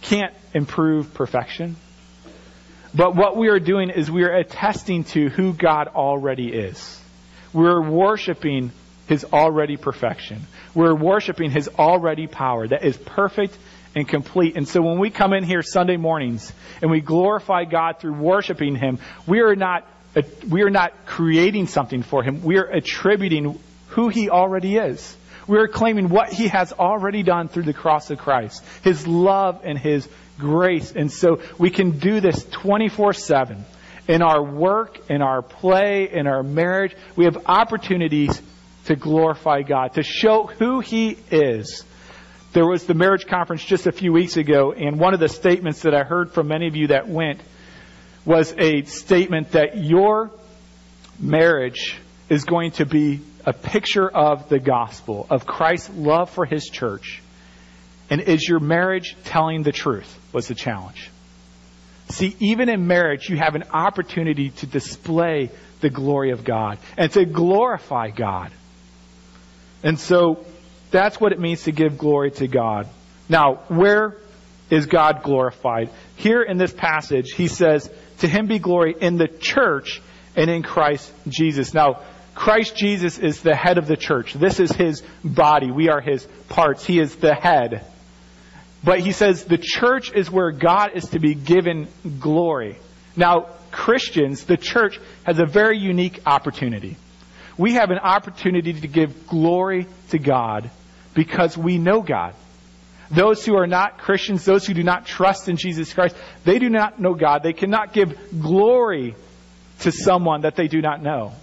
Can't 0.02 0.34
improve 0.54 1.14
perfection. 1.14 1.76
But 2.94 3.16
what 3.18 3.36
we 3.36 3.50
are 3.50 3.60
doing 3.60 3.90
is 3.90 4.10
we 4.10 4.24
are 4.24 4.34
attesting 4.34 5.04
to 5.06 5.28
who 5.28 5.52
God 5.54 5.90
already 5.90 6.54
is. 6.54 7.02
We're 7.52 7.82
worshiping 7.82 8.72
His 9.08 9.26
already 9.26 9.78
perfection. 9.78 10.42
We're 10.74 10.96
worshiping 10.96 11.52
His 11.52 11.68
already 11.68 12.28
power 12.28 12.68
that 12.68 12.84
is 12.84 12.98
perfect 12.98 13.58
and 13.96 14.08
complete. 14.08 14.56
And 14.58 14.68
so 14.68 14.82
when 14.82 15.00
we 15.00 15.10
come 15.10 15.34
in 15.34 15.44
here 15.44 15.64
Sunday 15.64 15.98
mornings 15.98 16.52
and 16.82 16.92
we 16.92 17.02
glorify 17.02 17.64
God 17.64 18.00
through 18.00 18.14
worshiping 18.14 18.76
Him, 18.76 19.00
we 19.26 19.40
are 19.42 19.56
not, 19.56 19.88
we 20.48 20.62
are 20.62 20.70
not 20.70 20.94
creating 21.06 21.68
something 21.68 22.04
for 22.04 22.22
Him. 22.22 22.44
We 22.44 22.58
are 22.58 22.66
attributing 22.66 23.60
who 23.90 24.10
He 24.10 24.30
already 24.30 24.78
is. 24.78 25.16
We 25.48 25.58
are 25.58 25.68
claiming 25.68 26.10
what 26.10 26.32
He 26.32 26.50
has 26.50 26.74
already 26.74 27.24
done 27.24 27.48
through 27.48 27.64
the 27.64 27.74
cross 27.74 28.12
of 28.12 28.20
Christ. 28.20 28.64
His 28.84 29.08
love 29.08 29.62
and 29.64 29.78
His 29.78 30.08
grace. 30.38 30.92
And 30.92 31.12
so 31.12 31.42
we 31.58 31.70
can 31.70 32.00
do 32.00 32.20
this 32.20 32.44
24 32.44 33.14
7. 33.14 33.66
In 34.08 34.22
our 34.22 34.42
work, 34.42 35.10
in 35.10 35.22
our 35.22 35.42
play, 35.42 36.10
in 36.10 36.28
our 36.28 36.44
marriage, 36.44 36.96
we 37.16 37.26
have 37.26 37.38
opportunities 37.46 38.42
to 38.88 38.96
glorify 38.96 39.62
God, 39.62 39.94
to 39.94 40.04
show 40.04 40.48
who 40.48 40.80
He 40.80 41.18
is. 41.32 41.84
There 42.54 42.66
was 42.66 42.86
the 42.86 42.94
marriage 42.94 43.28
conference 43.28 43.64
just 43.64 43.86
a 43.86 43.92
few 43.92 44.12
weeks 44.12 44.38
ago, 44.38 44.72
and 44.72 45.00
one 45.00 45.14
of 45.14 45.20
the 45.20 45.30
statements 45.30 45.82
that 45.82 45.94
I 45.94 46.04
heard 46.04 46.32
from 46.32 46.48
many 46.48 46.68
of 46.68 46.76
you 46.76 46.88
that 46.88 47.08
went 47.08 47.42
was 48.26 48.54
a 48.58 48.84
statement 48.84 49.52
that 49.52 49.78
your 49.78 50.32
marriage 51.20 51.98
is 52.30 52.46
going 52.46 52.72
to 52.72 52.86
be 52.86 53.22
a 53.46 53.54
picture 53.54 54.10
of 54.10 54.50
the 54.50 54.60
gospel, 54.60 55.28
of 55.30 55.46
Christ's 55.46 55.90
love 55.90 56.30
for 56.30 56.46
His 56.46 56.66
church. 56.66 57.22
And 58.10 58.22
is 58.22 58.48
your 58.48 58.60
marriage 58.60 59.16
telling 59.26 59.64
the 59.64 59.72
truth? 59.72 60.14
Was 60.34 60.48
the 60.48 60.56
challenge. 60.56 61.10
See, 62.10 62.36
even 62.40 62.70
in 62.70 62.88
marriage, 62.88 63.30
you 63.30 63.38
have 63.38 63.56
an 63.56 63.64
opportunity 63.74 64.52
to 64.52 64.66
display 64.66 65.50
the 65.82 65.90
glory 65.90 66.32
of 66.32 66.44
God 66.44 66.80
and 66.98 67.12
to 67.12 67.26
glorify 67.26 68.10
God. 68.10 68.52
And 69.84 70.00
so 70.00 70.46
that's 70.92 71.20
what 71.20 71.32
it 71.32 71.40
means 71.40 71.64
to 71.64 71.72
give 71.72 71.98
glory 71.98 72.32
to 72.32 72.48
God. 72.48 72.88
Now, 73.30 73.56
where 73.68 74.16
is 74.70 74.86
God 74.86 75.24
glorified? 75.24 75.90
Here 76.16 76.42
in 76.42 76.58
this 76.58 76.74
passage, 76.74 77.32
he 77.32 77.48
says, 77.48 77.90
To 78.20 78.28
him 78.28 78.48
be 78.48 78.60
glory 78.60 78.96
in 79.00 79.18
the 79.18 79.28
church 79.28 80.02
and 80.36 80.50
in 80.50 80.64
Christ 80.64 81.12
Jesus. 81.28 81.74
Now, 81.74 82.02
Christ 82.36 82.76
Jesus 82.76 83.18
is 83.18 83.42
the 83.42 83.56
head 83.56 83.78
of 83.78 83.88
the 83.88 83.98
church. 83.98 84.34
This 84.34 84.60
is 84.60 84.72
his 84.72 85.02
body. 85.24 85.72
We 85.72 85.90
are 85.90 86.02
his 86.02 86.26
parts. 86.50 86.86
He 86.86 87.00
is 87.00 87.16
the 87.16 87.34
head. 87.34 87.86
But 88.84 89.00
he 89.00 89.12
says 89.12 89.44
the 89.44 89.58
church 89.58 90.14
is 90.14 90.30
where 90.30 90.52
God 90.52 90.92
is 90.94 91.06
to 91.10 91.20
be 91.20 91.34
given 91.34 91.88
glory. 92.20 92.78
Now, 93.16 93.48
Christians, 93.72 94.46
the 94.46 94.56
church, 94.56 95.00
has 95.24 95.40
a 95.40 95.46
very 95.46 95.80
unique 95.80 96.22
opportunity 96.26 96.96
we 97.58 97.74
have 97.74 97.92
an 97.92 98.00
opportunity 98.00 98.74
to 98.74 98.88
give 98.88 99.28
glory 99.28 99.88
to 100.10 100.20
God 100.20 100.70
because 101.14 101.58
we 101.58 101.78
know 101.78 102.02
God. 102.02 102.34
Those 103.10 103.46
who 103.46 103.56
are 103.56 103.68
not 103.68 104.00
Christians, 104.00 104.44
those 104.46 104.66
who 104.66 104.74
do 104.74 104.84
not 104.84 105.06
trust 105.06 105.48
in 105.48 105.56
Jesus 105.56 105.94
Christ, 105.94 106.16
they 106.44 106.60
do 106.60 106.70
not 106.70 107.00
know 107.00 107.14
God. 107.14 107.42
They 107.42 107.54
cannot 107.54 107.94
give 107.94 108.42
glory 108.42 109.16
to 109.80 109.92
someone 109.92 110.42
that 110.42 110.56
they 110.56 110.68
do 110.68 110.82
not 110.82 111.02
know. 111.02 111.34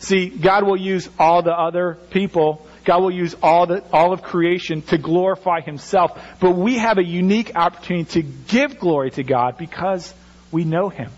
See, 0.00 0.28
God 0.28 0.64
will 0.64 0.78
use 0.78 1.08
all 1.18 1.42
the 1.42 1.52
other 1.52 1.98
people, 2.10 2.66
God 2.84 3.02
will 3.02 3.10
use 3.10 3.36
all, 3.42 3.66
the, 3.66 3.84
all 3.92 4.12
of 4.12 4.22
creation 4.22 4.82
to 4.82 4.98
glorify 4.98 5.60
Himself. 5.60 6.18
But 6.40 6.52
we 6.52 6.78
have 6.78 6.98
a 6.98 7.04
unique 7.04 7.52
opportunity 7.54 8.22
to 8.22 8.22
give 8.22 8.78
glory 8.78 9.10
to 9.12 9.22
God 9.22 9.58
because 9.58 10.12
we 10.50 10.64
know 10.64 10.88
Him. 10.88 11.10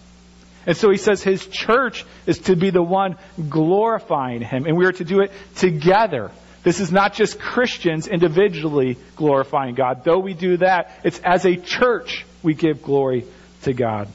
And 0.66 0.76
so 0.76 0.90
he 0.90 0.96
says 0.96 1.22
his 1.22 1.46
church 1.46 2.04
is 2.26 2.38
to 2.40 2.56
be 2.56 2.70
the 2.70 2.82
one 2.82 3.16
glorifying 3.48 4.42
him, 4.42 4.66
and 4.66 4.76
we 4.76 4.86
are 4.86 4.92
to 4.92 5.04
do 5.04 5.20
it 5.20 5.32
together. 5.56 6.30
This 6.62 6.78
is 6.78 6.92
not 6.92 7.14
just 7.14 7.40
Christians 7.40 8.06
individually 8.06 8.96
glorifying 9.16 9.74
God. 9.74 10.04
Though 10.04 10.20
we 10.20 10.34
do 10.34 10.58
that, 10.58 11.00
it's 11.02 11.18
as 11.24 11.44
a 11.44 11.56
church 11.56 12.24
we 12.42 12.54
give 12.54 12.82
glory 12.82 13.24
to 13.62 13.72
God. 13.72 14.08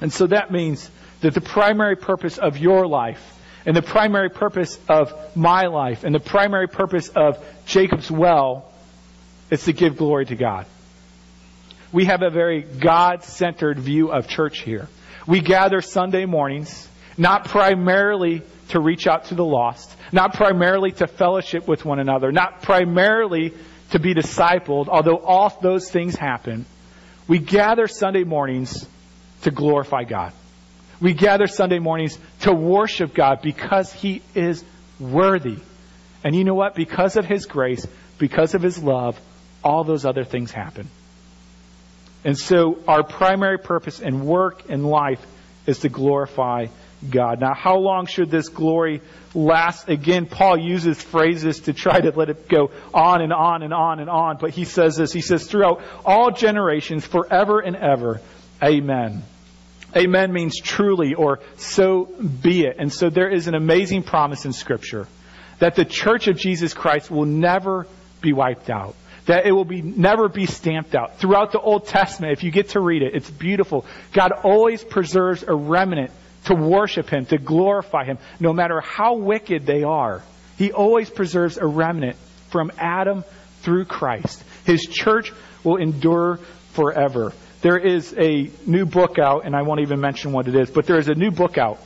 And 0.00 0.12
so 0.12 0.26
that 0.26 0.50
means 0.50 0.90
that 1.20 1.34
the 1.34 1.40
primary 1.40 1.96
purpose 1.96 2.38
of 2.38 2.58
your 2.58 2.86
life, 2.86 3.22
and 3.64 3.76
the 3.76 3.82
primary 3.82 4.28
purpose 4.28 4.78
of 4.88 5.14
my 5.36 5.66
life, 5.66 6.04
and 6.04 6.14
the 6.14 6.20
primary 6.20 6.66
purpose 6.66 7.08
of 7.08 7.42
Jacob's 7.64 8.10
well 8.10 8.70
is 9.50 9.64
to 9.64 9.72
give 9.72 9.96
glory 9.96 10.26
to 10.26 10.34
God. 10.34 10.66
We 11.92 12.06
have 12.06 12.22
a 12.22 12.30
very 12.30 12.62
God 12.62 13.22
centered 13.22 13.78
view 13.78 14.10
of 14.10 14.26
church 14.26 14.60
here. 14.60 14.88
We 15.26 15.40
gather 15.40 15.80
Sunday 15.80 16.26
mornings, 16.26 16.88
not 17.16 17.46
primarily 17.46 18.42
to 18.68 18.80
reach 18.80 19.06
out 19.06 19.26
to 19.26 19.34
the 19.34 19.44
lost, 19.44 19.94
not 20.12 20.34
primarily 20.34 20.92
to 20.92 21.06
fellowship 21.06 21.66
with 21.66 21.84
one 21.84 21.98
another, 21.98 22.32
not 22.32 22.62
primarily 22.62 23.54
to 23.90 23.98
be 23.98 24.14
discipled, 24.14 24.88
although 24.88 25.18
all 25.18 25.56
those 25.62 25.90
things 25.90 26.16
happen. 26.16 26.66
We 27.26 27.38
gather 27.38 27.86
Sunday 27.86 28.24
mornings 28.24 28.86
to 29.42 29.50
glorify 29.50 30.04
God. 30.04 30.32
We 31.00 31.14
gather 31.14 31.46
Sunday 31.46 31.78
mornings 31.78 32.18
to 32.40 32.52
worship 32.52 33.14
God 33.14 33.40
because 33.42 33.92
He 33.92 34.22
is 34.34 34.64
worthy. 35.00 35.58
And 36.22 36.34
you 36.34 36.44
know 36.44 36.54
what? 36.54 36.74
Because 36.74 37.16
of 37.16 37.24
His 37.24 37.46
grace, 37.46 37.86
because 38.18 38.54
of 38.54 38.62
His 38.62 38.82
love, 38.82 39.18
all 39.62 39.84
those 39.84 40.04
other 40.04 40.24
things 40.24 40.50
happen. 40.50 40.88
And 42.24 42.38
so 42.38 42.78
our 42.88 43.02
primary 43.02 43.58
purpose 43.58 44.00
and 44.00 44.26
work 44.26 44.70
in 44.70 44.82
life 44.82 45.24
is 45.66 45.80
to 45.80 45.88
glorify 45.88 46.66
God. 47.08 47.40
Now, 47.40 47.54
how 47.54 47.76
long 47.76 48.06
should 48.06 48.30
this 48.30 48.48
glory 48.48 49.02
last? 49.34 49.88
Again, 49.88 50.26
Paul 50.26 50.56
uses 50.58 51.00
phrases 51.00 51.60
to 51.60 51.72
try 51.74 52.00
to 52.00 52.10
let 52.10 52.30
it 52.30 52.48
go 52.48 52.70
on 52.94 53.20
and 53.20 53.32
on 53.32 53.62
and 53.62 53.74
on 53.74 54.00
and 54.00 54.08
on. 54.08 54.38
But 54.38 54.50
he 54.50 54.64
says 54.64 54.96
this. 54.96 55.12
He 55.12 55.20
says, 55.20 55.46
throughout 55.46 55.82
all 56.04 56.30
generations, 56.30 57.04
forever 57.04 57.60
and 57.60 57.76
ever. 57.76 58.20
Amen. 58.62 59.22
Amen 59.94 60.32
means 60.32 60.58
truly 60.58 61.14
or 61.14 61.40
so 61.56 62.06
be 62.06 62.64
it. 62.64 62.76
And 62.78 62.92
so 62.92 63.10
there 63.10 63.28
is 63.28 63.46
an 63.46 63.54
amazing 63.54 64.02
promise 64.02 64.44
in 64.44 64.52
Scripture 64.52 65.06
that 65.58 65.76
the 65.76 65.84
church 65.84 66.26
of 66.26 66.36
Jesus 66.36 66.74
Christ 66.74 67.10
will 67.10 67.26
never 67.26 67.86
be 68.20 68.32
wiped 68.32 68.70
out 68.70 68.96
that 69.26 69.46
it 69.46 69.52
will 69.52 69.64
be 69.64 69.80
never 69.82 70.28
be 70.28 70.46
stamped 70.46 70.94
out. 70.94 71.18
Throughout 71.18 71.52
the 71.52 71.60
Old 71.60 71.86
Testament, 71.86 72.32
if 72.32 72.44
you 72.44 72.50
get 72.50 72.70
to 72.70 72.80
read 72.80 73.02
it, 73.02 73.14
it's 73.14 73.30
beautiful. 73.30 73.86
God 74.12 74.32
always 74.32 74.84
preserves 74.84 75.42
a 75.42 75.54
remnant 75.54 76.10
to 76.46 76.54
worship 76.54 77.08
Him, 77.08 77.26
to 77.26 77.38
glorify 77.38 78.04
Him, 78.04 78.18
no 78.38 78.52
matter 78.52 78.80
how 78.80 79.14
wicked 79.14 79.66
they 79.66 79.82
are. 79.82 80.22
He 80.58 80.72
always 80.72 81.10
preserves 81.10 81.56
a 81.56 81.66
remnant 81.66 82.16
from 82.50 82.70
Adam 82.78 83.24
through 83.62 83.86
Christ. 83.86 84.42
His 84.64 84.82
church 84.82 85.32
will 85.64 85.76
endure 85.76 86.38
forever. 86.72 87.32
There 87.62 87.78
is 87.78 88.14
a 88.16 88.50
new 88.66 88.84
book 88.84 89.18
out, 89.18 89.46
and 89.46 89.56
I 89.56 89.62
won't 89.62 89.80
even 89.80 90.00
mention 90.00 90.32
what 90.32 90.48
it 90.48 90.54
is, 90.54 90.70
but 90.70 90.86
there 90.86 90.98
is 90.98 91.08
a 91.08 91.14
new 91.14 91.30
book 91.30 91.56
out 91.56 91.78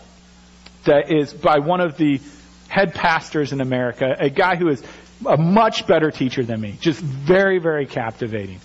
that 0.84 1.12
is 1.12 1.32
by 1.32 1.60
one 1.60 1.80
of 1.80 1.96
the 1.96 2.20
head 2.68 2.94
pastors 2.94 3.52
in 3.52 3.60
America, 3.60 4.16
a 4.18 4.28
guy 4.28 4.56
who 4.56 4.68
is 4.68 4.82
a 5.26 5.36
much 5.36 5.86
better 5.86 6.10
teacher 6.10 6.44
than 6.44 6.60
me. 6.60 6.76
Just 6.80 7.00
very, 7.00 7.58
very 7.58 7.86
captivating. 7.86 8.60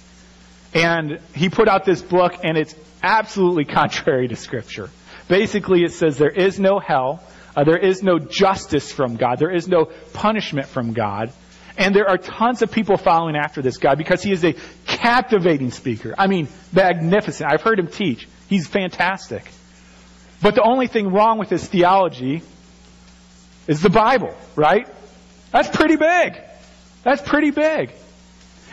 And 0.74 1.20
he 1.36 1.50
put 1.50 1.68
out 1.68 1.86
this 1.86 2.02
book, 2.02 2.34
and 2.44 2.58
it's 2.58 2.76
absolutely 3.02 3.66
contrary 3.74 4.28
to 4.28 4.36
Scripture. 4.36 4.90
Basically, 5.28 5.84
it 5.84 5.94
says 5.94 6.18
there 6.18 6.30
is 6.30 6.60
no 6.60 6.80
hell, 6.80 7.24
uh, 7.56 7.64
there 7.64 7.78
is 7.78 8.04
no 8.04 8.20
justice 8.20 8.92
from 8.92 9.16
God, 9.16 9.40
there 9.40 9.54
is 9.54 9.68
no 9.68 9.86
punishment 10.14 10.68
from 10.68 10.94
God. 10.94 11.32
And 11.76 11.96
there 11.96 12.08
are 12.08 12.20
tons 12.20 12.62
of 12.62 12.72
people 12.72 12.98
following 12.98 13.36
after 13.36 13.64
this 13.64 13.78
guy 13.78 13.96
because 13.96 14.22
he 14.22 14.32
is 14.32 14.46
a 14.46 14.54
captivating 14.86 15.72
speaker. 15.72 16.14
I 16.16 16.28
mean, 16.28 16.48
magnificent. 16.72 17.52
I've 17.52 17.64
heard 17.64 17.80
him 17.80 17.88
teach. 17.88 18.28
He's 18.48 18.68
fantastic. 18.68 19.50
But 20.40 20.54
the 20.54 20.62
only 20.62 20.86
thing 20.86 21.12
wrong 21.12 21.40
with 21.40 21.50
his 21.50 21.66
theology 21.66 22.44
is 23.68 23.82
the 23.82 23.90
Bible, 23.90 24.36
right? 24.56 24.88
That's 25.54 25.70
pretty 25.70 25.96
big. 25.96 26.42
That's 27.04 27.22
pretty 27.22 27.52
big. 27.52 27.94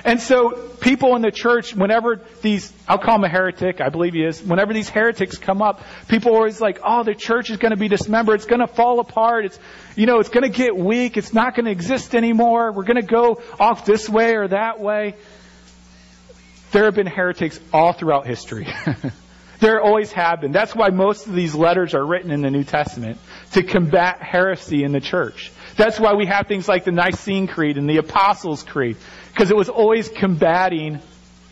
And 0.02 0.18
so 0.18 0.52
people 0.80 1.14
in 1.16 1.20
the 1.20 1.30
church, 1.30 1.74
whenever 1.74 2.22
these, 2.40 2.72
I'll 2.88 2.96
call 2.96 3.16
him 3.16 3.24
a 3.24 3.28
heretic, 3.28 3.82
I 3.82 3.90
believe 3.90 4.14
he 4.14 4.24
is, 4.24 4.42
whenever 4.42 4.72
these 4.72 4.88
heretics 4.88 5.36
come 5.36 5.60
up, 5.60 5.82
people 6.08 6.32
are 6.32 6.36
always 6.36 6.58
like, 6.58 6.80
oh, 6.82 7.02
the 7.02 7.14
church 7.14 7.50
is 7.50 7.58
going 7.58 7.72
to 7.72 7.76
be 7.76 7.88
dismembered. 7.88 8.36
It's 8.36 8.46
going 8.46 8.60
to 8.60 8.66
fall 8.66 8.98
apart. 9.00 9.44
It's, 9.44 9.58
you 9.94 10.06
know, 10.06 10.20
it's 10.20 10.30
going 10.30 10.50
to 10.50 10.56
get 10.56 10.74
weak. 10.74 11.18
It's 11.18 11.34
not 11.34 11.54
going 11.54 11.66
to 11.66 11.70
exist 11.70 12.14
anymore. 12.14 12.72
We're 12.72 12.84
going 12.84 12.96
to 12.96 13.02
go 13.02 13.42
off 13.58 13.84
this 13.84 14.08
way 14.08 14.36
or 14.36 14.48
that 14.48 14.80
way. 14.80 15.16
There 16.72 16.84
have 16.84 16.94
been 16.94 17.06
heretics 17.06 17.60
all 17.74 17.92
throughout 17.92 18.26
history. 18.26 18.68
there 19.60 19.82
always 19.82 20.12
have 20.12 20.40
been. 20.40 20.52
That's 20.52 20.74
why 20.74 20.88
most 20.88 21.26
of 21.26 21.34
these 21.34 21.54
letters 21.54 21.94
are 21.94 22.06
written 22.06 22.30
in 22.30 22.40
the 22.40 22.50
New 22.50 22.64
Testament 22.64 23.18
to 23.52 23.62
combat 23.62 24.22
heresy 24.22 24.82
in 24.82 24.92
the 24.92 25.00
church. 25.00 25.52
That's 25.80 25.98
why 25.98 26.12
we 26.12 26.26
have 26.26 26.46
things 26.46 26.68
like 26.68 26.84
the 26.84 26.92
Nicene 26.92 27.46
Creed 27.46 27.78
and 27.78 27.88
the 27.88 27.96
Apostles' 27.96 28.62
Creed, 28.62 28.98
because 29.32 29.50
it 29.50 29.56
was 29.56 29.70
always 29.70 30.10
combating 30.10 31.00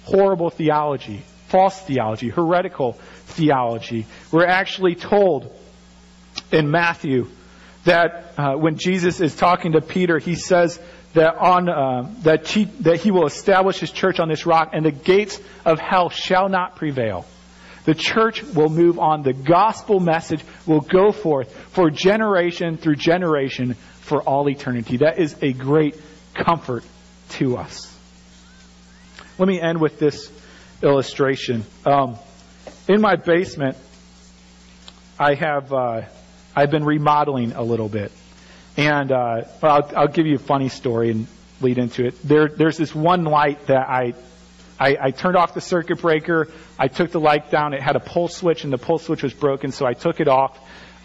horrible 0.05 0.51
theology, 0.51 1.23
false 1.47 1.81
theology, 1.81 2.29
heretical 2.29 2.93
theology. 3.25 4.05
We're 4.31 4.45
actually 4.45 4.97
told 4.97 5.51
in 6.53 6.71
Matthew 6.71 7.29
that 7.85 8.35
uh, 8.37 8.57
when 8.57 8.77
Jesus 8.77 9.23
is 9.23 9.35
talking 9.35 9.73
to 9.73 9.81
Peter, 9.81 10.19
he 10.19 10.35
says 10.35 10.79
that 11.15 11.39
on 11.39 11.71
uh, 11.71 12.13
that, 12.25 12.47
he, 12.47 12.65
that 12.81 13.01
he 13.01 13.11
will 13.11 13.25
establish 13.25 13.79
his 13.79 13.91
church 13.91 14.21
on 14.21 14.29
this 14.29 14.45
rock, 14.45 14.73
and 14.75 14.85
the 14.85 14.93
gates 14.93 15.41
of 15.65 15.79
hell 15.79 16.11
shall 16.11 16.51
not 16.51 16.77
prevail. 16.77 17.25
The 17.87 17.95
church 17.95 18.43
will 18.43 18.69
move 18.69 18.99
on. 18.99 19.23
The 19.23 19.33
gospel 19.33 19.99
message 19.99 20.45
will 20.67 20.83
go 20.83 21.13
forth 21.13 21.51
for 21.71 21.89
generation 21.89 22.77
through 22.77 22.97
generation 22.97 23.77
for 24.09 24.23
all 24.23 24.49
eternity. 24.49 24.99
That 24.99 25.19
is 25.19 25.37
a 25.43 25.53
great 25.53 26.01
comfort 26.35 26.85
to 27.31 27.57
us. 27.57 27.95
Let 29.39 29.47
me 29.47 29.61
end 29.61 29.81
with 29.81 29.99
this 29.99 30.33
illustration. 30.83 31.65
Um, 31.87 32.17
in 32.89 33.01
my 33.01 33.17
basement, 33.17 33.77
I 35.19 35.35
have 35.35 35.73
uh, 35.73 36.03
I've 36.57 36.71
been 36.71 36.85
remodeling 36.85 37.53
a 37.53 37.63
little 37.63 37.89
bit, 37.89 38.11
and 38.77 39.13
uh, 39.13 39.43
I'll, 39.63 39.91
I'll, 39.97 40.09
give 40.09 40.27
you 40.27 40.37
a 40.37 40.41
funny 40.41 40.69
story 40.69 41.11
and 41.11 41.27
lead 41.61 41.79
into 41.79 42.07
it. 42.07 42.21
There, 42.27 42.49
there's 42.49 42.77
this 42.77 42.95
one 42.95 43.25
light 43.25 43.67
that 43.67 43.89
I, 43.89 44.15
I, 44.79 44.97
I 45.01 45.11
turned 45.11 45.37
off 45.37 45.55
the 45.55 45.61
circuit 45.61 46.01
breaker. 46.01 46.49
I 46.79 46.89
took 46.89 47.11
the 47.11 47.21
light 47.21 47.51
down. 47.51 47.75
It 47.75 47.83
had 47.83 47.97
a 47.97 48.01
pull 48.01 48.29
switch, 48.29 48.65
and 48.65 48.73
the 48.73 48.79
pull 48.79 48.99
switch 48.99 49.23
was 49.23 49.35
broken, 49.35 49.71
so 49.71 49.87
I 49.87 49.93
took 49.93 50.21
it 50.21 50.29
off. 50.29 50.59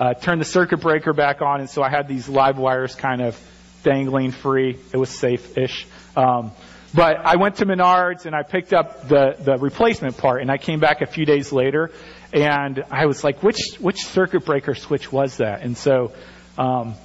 Uh, 0.04 0.14
turned 0.14 0.42
the 0.42 0.46
circuit 0.46 0.82
breaker 0.82 1.14
back 1.14 1.42
on, 1.42 1.62
and 1.62 1.70
so 1.70 1.82
I 1.82 1.90
had 1.90 2.10
these 2.10 2.28
live 2.28 2.58
wires 2.58 2.94
kind 2.94 3.22
of 3.22 3.40
dangling 3.84 4.32
free. 4.32 4.78
It 4.94 4.98
was 4.98 5.10
safe-ish. 5.10 5.88
Um, 6.18 6.52
but 6.94 7.22
I 7.24 7.38
went 7.38 7.56
to 7.60 7.66
Menards 7.66 8.26
and 8.26 8.36
I 8.36 8.44
picked 8.44 8.74
up 8.74 9.08
the, 9.08 9.38
the 9.40 9.58
replacement 9.58 10.18
part, 10.18 10.42
and 10.42 10.52
I 10.52 10.58
came 10.58 10.82
back 10.82 11.00
a 11.02 11.06
few 11.06 11.26
days 11.26 11.54
later, 11.54 11.90
and 12.34 12.84
I 12.92 13.06
was 13.06 13.24
like, 13.24 13.42
which 13.44 13.78
which 13.80 14.04
circuit 14.04 14.44
breaker 14.44 14.76
switch 14.76 15.10
was 15.10 15.38
that? 15.38 15.62
And 15.62 15.78
so, 15.78 16.12
um, 16.58 16.96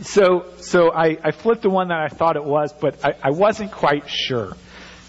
so 0.00 0.46
so 0.56 0.90
I, 0.92 1.18
I 1.22 1.30
flipped 1.30 1.62
the 1.62 1.70
one 1.70 1.86
that 1.88 2.00
I 2.00 2.08
thought 2.08 2.34
it 2.34 2.44
was, 2.44 2.72
but 2.72 3.04
I, 3.04 3.14
I 3.22 3.30
wasn't 3.30 3.70
quite 3.70 4.10
sure. 4.10 4.56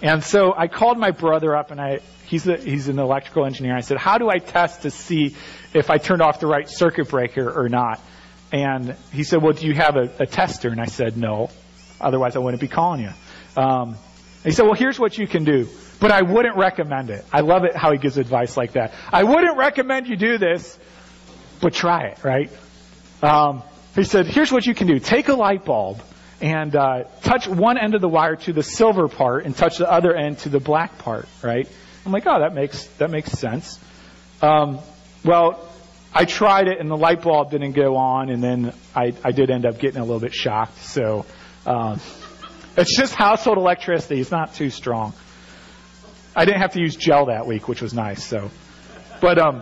And 0.03 0.23
so 0.23 0.53
I 0.55 0.67
called 0.67 0.99
my 0.99 1.09
brother 1.09 1.55
up, 1.55 1.71
and 1.71 1.81
I 1.81 2.01
he's 2.29 2.47
a, 2.47 2.57
he's 2.57 2.87
an 2.87 2.99
electrical 2.99 3.45
engineer. 3.45 3.75
I 3.75 3.81
said, 3.81 3.97
how 3.97 4.19
do 4.19 4.29
I 4.29 4.37
test 4.37 4.83
to 4.83 4.91
see 4.91 5.35
if 5.73 5.89
I 5.89 5.97
turned 5.97 6.21
off 6.21 6.39
the 6.39 6.47
right 6.47 6.69
circuit 6.69 7.09
breaker 7.09 7.49
or 7.49 7.69
not? 7.69 7.99
And 8.51 8.95
he 9.11 9.23
said, 9.23 9.41
well, 9.41 9.53
do 9.53 9.67
you 9.67 9.73
have 9.73 9.95
a, 9.95 10.09
a 10.19 10.25
tester? 10.27 10.69
And 10.69 10.79
I 10.79 10.85
said, 10.85 11.17
no. 11.17 11.49
Otherwise, 11.99 12.35
I 12.35 12.39
wouldn't 12.39 12.61
be 12.61 12.67
calling 12.67 13.01
you. 13.01 13.61
Um, 13.61 13.97
he 14.43 14.51
said, 14.51 14.63
well, 14.63 14.75
here's 14.75 14.99
what 14.99 15.17
you 15.17 15.27
can 15.27 15.43
do. 15.43 15.67
But 15.99 16.11
I 16.11 16.21
wouldn't 16.21 16.55
recommend 16.55 17.09
it. 17.09 17.25
I 17.33 17.41
love 17.41 17.65
it 17.65 17.75
how 17.75 17.91
he 17.91 17.97
gives 17.97 18.17
advice 18.17 18.55
like 18.55 18.73
that. 18.73 18.93
I 19.11 19.23
wouldn't 19.23 19.57
recommend 19.57 20.07
you 20.07 20.15
do 20.15 20.37
this, 20.37 20.79
but 21.61 21.73
try 21.73 22.05
it, 22.05 22.23
right? 22.23 22.49
Um, 23.21 23.63
he 23.95 24.03
said, 24.03 24.27
here's 24.27 24.51
what 24.51 24.65
you 24.65 24.73
can 24.73 24.87
do. 24.87 24.99
Take 24.99 25.27
a 25.27 25.33
light 25.33 25.65
bulb 25.65 26.01
and 26.39 26.73
uh, 26.75 27.03
touch 27.21 27.47
one 27.47 27.77
end 27.77 27.95
of 27.95 28.01
the 28.01 28.07
wire 28.07 28.37
to 28.37 28.53
the 28.53 28.63
silver 28.63 29.09
part 29.09 29.45
and 29.45 29.55
touch 29.55 29.77
the 29.77 29.91
other 29.91 30.15
end 30.15 30.37
to 30.39 30.49
the 30.49 30.59
black 30.59 30.99
part, 30.99 31.27
right? 31.43 31.67
I'm 32.09 32.13
like, 32.13 32.25
oh, 32.25 32.39
that 32.39 32.55
makes, 32.55 32.87
that 32.97 33.11
makes 33.11 33.31
sense. 33.33 33.79
Um, 34.41 34.79
well, 35.23 35.71
I 36.11 36.25
tried 36.25 36.67
it 36.67 36.79
and 36.79 36.89
the 36.89 36.97
light 36.97 37.21
bulb 37.21 37.51
didn't 37.51 37.73
go 37.73 37.97
on 37.97 38.31
and 38.31 38.43
then 38.43 38.73
I, 38.95 39.13
I 39.23 39.31
did 39.31 39.51
end 39.51 39.67
up 39.67 39.77
getting 39.77 40.01
a 40.01 40.03
little 40.03 40.19
bit 40.19 40.33
shocked. 40.33 40.79
So, 40.79 41.27
um, 41.67 42.01
it's 42.75 42.97
just 42.97 43.13
household 43.13 43.59
electricity. 43.59 44.19
It's 44.19 44.31
not 44.31 44.55
too 44.55 44.71
strong. 44.71 45.13
I 46.35 46.45
didn't 46.45 46.61
have 46.61 46.73
to 46.73 46.81
use 46.81 46.95
gel 46.95 47.27
that 47.27 47.45
week, 47.45 47.67
which 47.67 47.83
was 47.83 47.93
nice. 47.93 48.23
So, 48.23 48.49
but 49.21 49.37
um, 49.37 49.61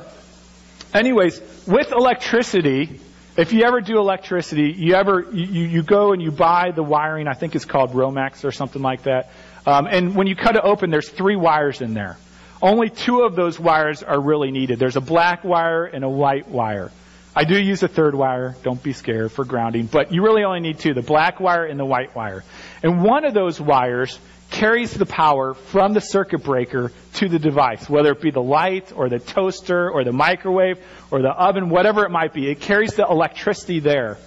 anyways, 0.93 1.41
with 1.67 1.91
electricity, 1.91 3.01
if 3.35 3.51
you 3.51 3.63
ever 3.63 3.81
do 3.81 3.97
electricity, 3.97 4.73
you 4.77 4.93
ever 4.93 5.25
you, 5.33 5.65
you 5.65 5.83
go 5.83 6.13
and 6.13 6.21
you 6.21 6.31
buy 6.31 6.71
the 6.71 6.83
wiring. 6.83 7.27
I 7.27 7.33
think 7.33 7.55
it's 7.55 7.65
called 7.65 7.91
Romex 7.91 8.45
or 8.45 8.51
something 8.51 8.81
like 8.81 9.03
that. 9.03 9.31
Um, 9.65 9.85
and 9.85 10.15
when 10.15 10.27
you 10.27 10.35
cut 10.37 10.55
it 10.55 10.61
open, 10.63 10.91
there's 10.91 11.09
three 11.09 11.35
wires 11.35 11.81
in 11.81 11.93
there. 11.93 12.17
Only 12.61 12.89
two 12.89 13.21
of 13.21 13.35
those 13.35 13.59
wires 13.59 14.01
are 14.03 14.19
really 14.19 14.51
needed. 14.51 14.79
There's 14.79 14.95
a 14.95 15.01
black 15.01 15.43
wire 15.43 15.85
and 15.85 16.03
a 16.03 16.09
white 16.09 16.47
wire. 16.47 16.91
I 17.35 17.43
do 17.43 17.61
use 17.61 17.83
a 17.83 17.87
third 17.87 18.15
wire. 18.15 18.55
Don't 18.63 18.81
be 18.81 18.93
scared 18.93 19.31
for 19.31 19.45
grounding. 19.45 19.85
But 19.85 20.11
you 20.11 20.23
really 20.23 20.43
only 20.43 20.59
need 20.59 20.79
two, 20.79 20.95
the 20.95 21.03
black 21.03 21.39
wire 21.39 21.65
and 21.65 21.79
the 21.79 21.85
white 21.85 22.15
wire. 22.15 22.43
And 22.81 23.03
one 23.03 23.25
of 23.25 23.35
those 23.35 23.61
wires 23.61 24.17
carries 24.49 24.91
the 24.91 25.05
power 25.05 25.53
from 25.53 25.93
the 25.93 26.01
circuit 26.01 26.43
breaker 26.43 26.91
to 27.15 27.29
the 27.29 27.37
device, 27.37 27.87
whether 27.87 28.11
it 28.13 28.21
be 28.21 28.31
the 28.31 28.41
light 28.41 28.91
or 28.95 29.07
the 29.07 29.19
toaster 29.19 29.91
or 29.91 30.03
the 30.03 30.11
microwave 30.11 30.79
or 31.11 31.21
the 31.21 31.29
oven, 31.29 31.69
whatever 31.69 32.05
it 32.05 32.09
might 32.09 32.33
be. 32.33 32.49
It 32.49 32.61
carries 32.61 32.95
the 32.95 33.05
electricity 33.07 33.81
there. 33.81 34.17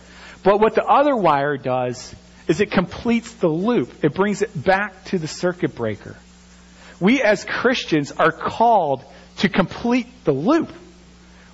But 0.44 0.60
what 0.60 0.76
the 0.76 0.84
other 0.84 1.16
wire 1.16 1.56
does 1.56 2.14
is 2.46 2.60
it 2.60 2.70
completes 2.70 3.32
the 3.34 3.48
loop. 3.48 4.04
It 4.04 4.14
brings 4.14 4.42
it 4.42 4.50
back 4.64 5.04
to 5.06 5.18
the 5.18 5.28
circuit 5.28 5.74
breaker. 5.74 6.16
We 7.00 7.22
as 7.22 7.44
Christians 7.44 8.12
are 8.12 8.30
called 8.30 9.02
to 9.38 9.48
complete 9.48 10.06
the 10.24 10.32
loop. 10.32 10.70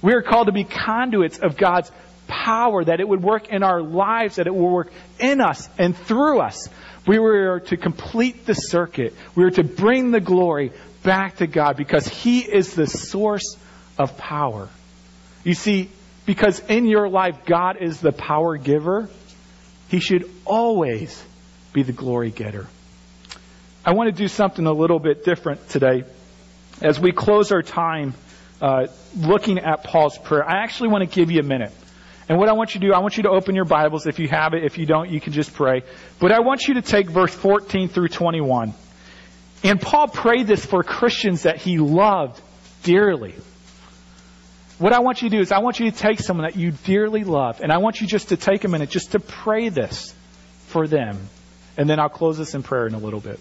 We 0.02 0.12
are 0.14 0.22
called 0.22 0.48
to 0.48 0.52
be 0.52 0.64
conduits 0.64 1.38
of 1.38 1.56
God's 1.56 1.90
power, 2.26 2.84
that 2.84 3.00
it 3.00 3.08
would 3.08 3.22
work 3.22 3.48
in 3.48 3.62
our 3.62 3.80
lives, 3.80 4.36
that 4.36 4.46
it 4.46 4.54
will 4.54 4.70
work 4.70 4.92
in 5.18 5.40
us 5.40 5.68
and 5.78 5.96
through 5.96 6.40
us. 6.40 6.68
We 7.06 7.20
were 7.20 7.60
to 7.60 7.76
complete 7.76 8.46
the 8.46 8.54
circuit. 8.54 9.14
We 9.36 9.44
were 9.44 9.52
to 9.52 9.64
bring 9.64 10.10
the 10.10 10.20
glory 10.20 10.72
back 11.04 11.36
to 11.36 11.46
God 11.46 11.76
because 11.76 12.06
He 12.06 12.40
is 12.40 12.74
the 12.74 12.86
source 12.86 13.56
of 13.96 14.16
power. 14.18 14.68
You 15.44 15.54
see, 15.54 15.90
because 16.26 16.58
in 16.58 16.86
your 16.86 17.08
life 17.08 17.44
God 17.46 17.76
is 17.80 18.00
the 18.00 18.10
power 18.10 18.56
giver, 18.56 19.08
He 19.88 20.00
should 20.00 20.28
always 20.44 21.24
be 21.72 21.84
the 21.84 21.92
glory 21.92 22.32
getter. 22.32 22.66
I 23.86 23.92
want 23.92 24.08
to 24.08 24.12
do 24.12 24.26
something 24.26 24.66
a 24.66 24.72
little 24.72 24.98
bit 24.98 25.24
different 25.24 25.68
today. 25.68 26.02
As 26.82 26.98
we 26.98 27.12
close 27.12 27.52
our 27.52 27.62
time 27.62 28.14
uh, 28.60 28.88
looking 29.16 29.60
at 29.60 29.84
Paul's 29.84 30.18
prayer, 30.18 30.42
I 30.44 30.64
actually 30.64 30.88
want 30.88 31.08
to 31.08 31.14
give 31.14 31.30
you 31.30 31.38
a 31.38 31.44
minute. 31.44 31.70
And 32.28 32.36
what 32.36 32.48
I 32.48 32.54
want 32.54 32.74
you 32.74 32.80
to 32.80 32.88
do, 32.88 32.92
I 32.92 32.98
want 32.98 33.16
you 33.16 33.22
to 33.22 33.30
open 33.30 33.54
your 33.54 33.64
Bibles 33.64 34.08
if 34.08 34.18
you 34.18 34.26
have 34.26 34.54
it. 34.54 34.64
If 34.64 34.76
you 34.76 34.86
don't, 34.86 35.08
you 35.08 35.20
can 35.20 35.32
just 35.32 35.54
pray. 35.54 35.84
But 36.18 36.32
I 36.32 36.40
want 36.40 36.66
you 36.66 36.74
to 36.74 36.82
take 36.82 37.08
verse 37.08 37.32
14 37.32 37.88
through 37.88 38.08
21. 38.08 38.74
And 39.62 39.80
Paul 39.80 40.08
prayed 40.08 40.48
this 40.48 40.66
for 40.66 40.82
Christians 40.82 41.44
that 41.44 41.58
he 41.58 41.78
loved 41.78 42.42
dearly. 42.82 43.36
What 44.78 44.94
I 44.94 44.98
want 44.98 45.22
you 45.22 45.30
to 45.30 45.36
do 45.36 45.40
is 45.40 45.52
I 45.52 45.60
want 45.60 45.78
you 45.78 45.88
to 45.92 45.96
take 45.96 46.18
someone 46.18 46.44
that 46.44 46.56
you 46.56 46.72
dearly 46.72 47.22
love, 47.22 47.60
and 47.60 47.70
I 47.70 47.78
want 47.78 48.00
you 48.00 48.08
just 48.08 48.30
to 48.30 48.36
take 48.36 48.64
a 48.64 48.68
minute 48.68 48.90
just 48.90 49.12
to 49.12 49.20
pray 49.20 49.68
this 49.68 50.12
for 50.66 50.88
them. 50.88 51.28
And 51.76 51.88
then 51.88 52.00
I'll 52.00 52.08
close 52.08 52.36
this 52.36 52.56
in 52.56 52.64
prayer 52.64 52.88
in 52.88 52.94
a 52.94 52.98
little 52.98 53.20
bit. 53.20 53.38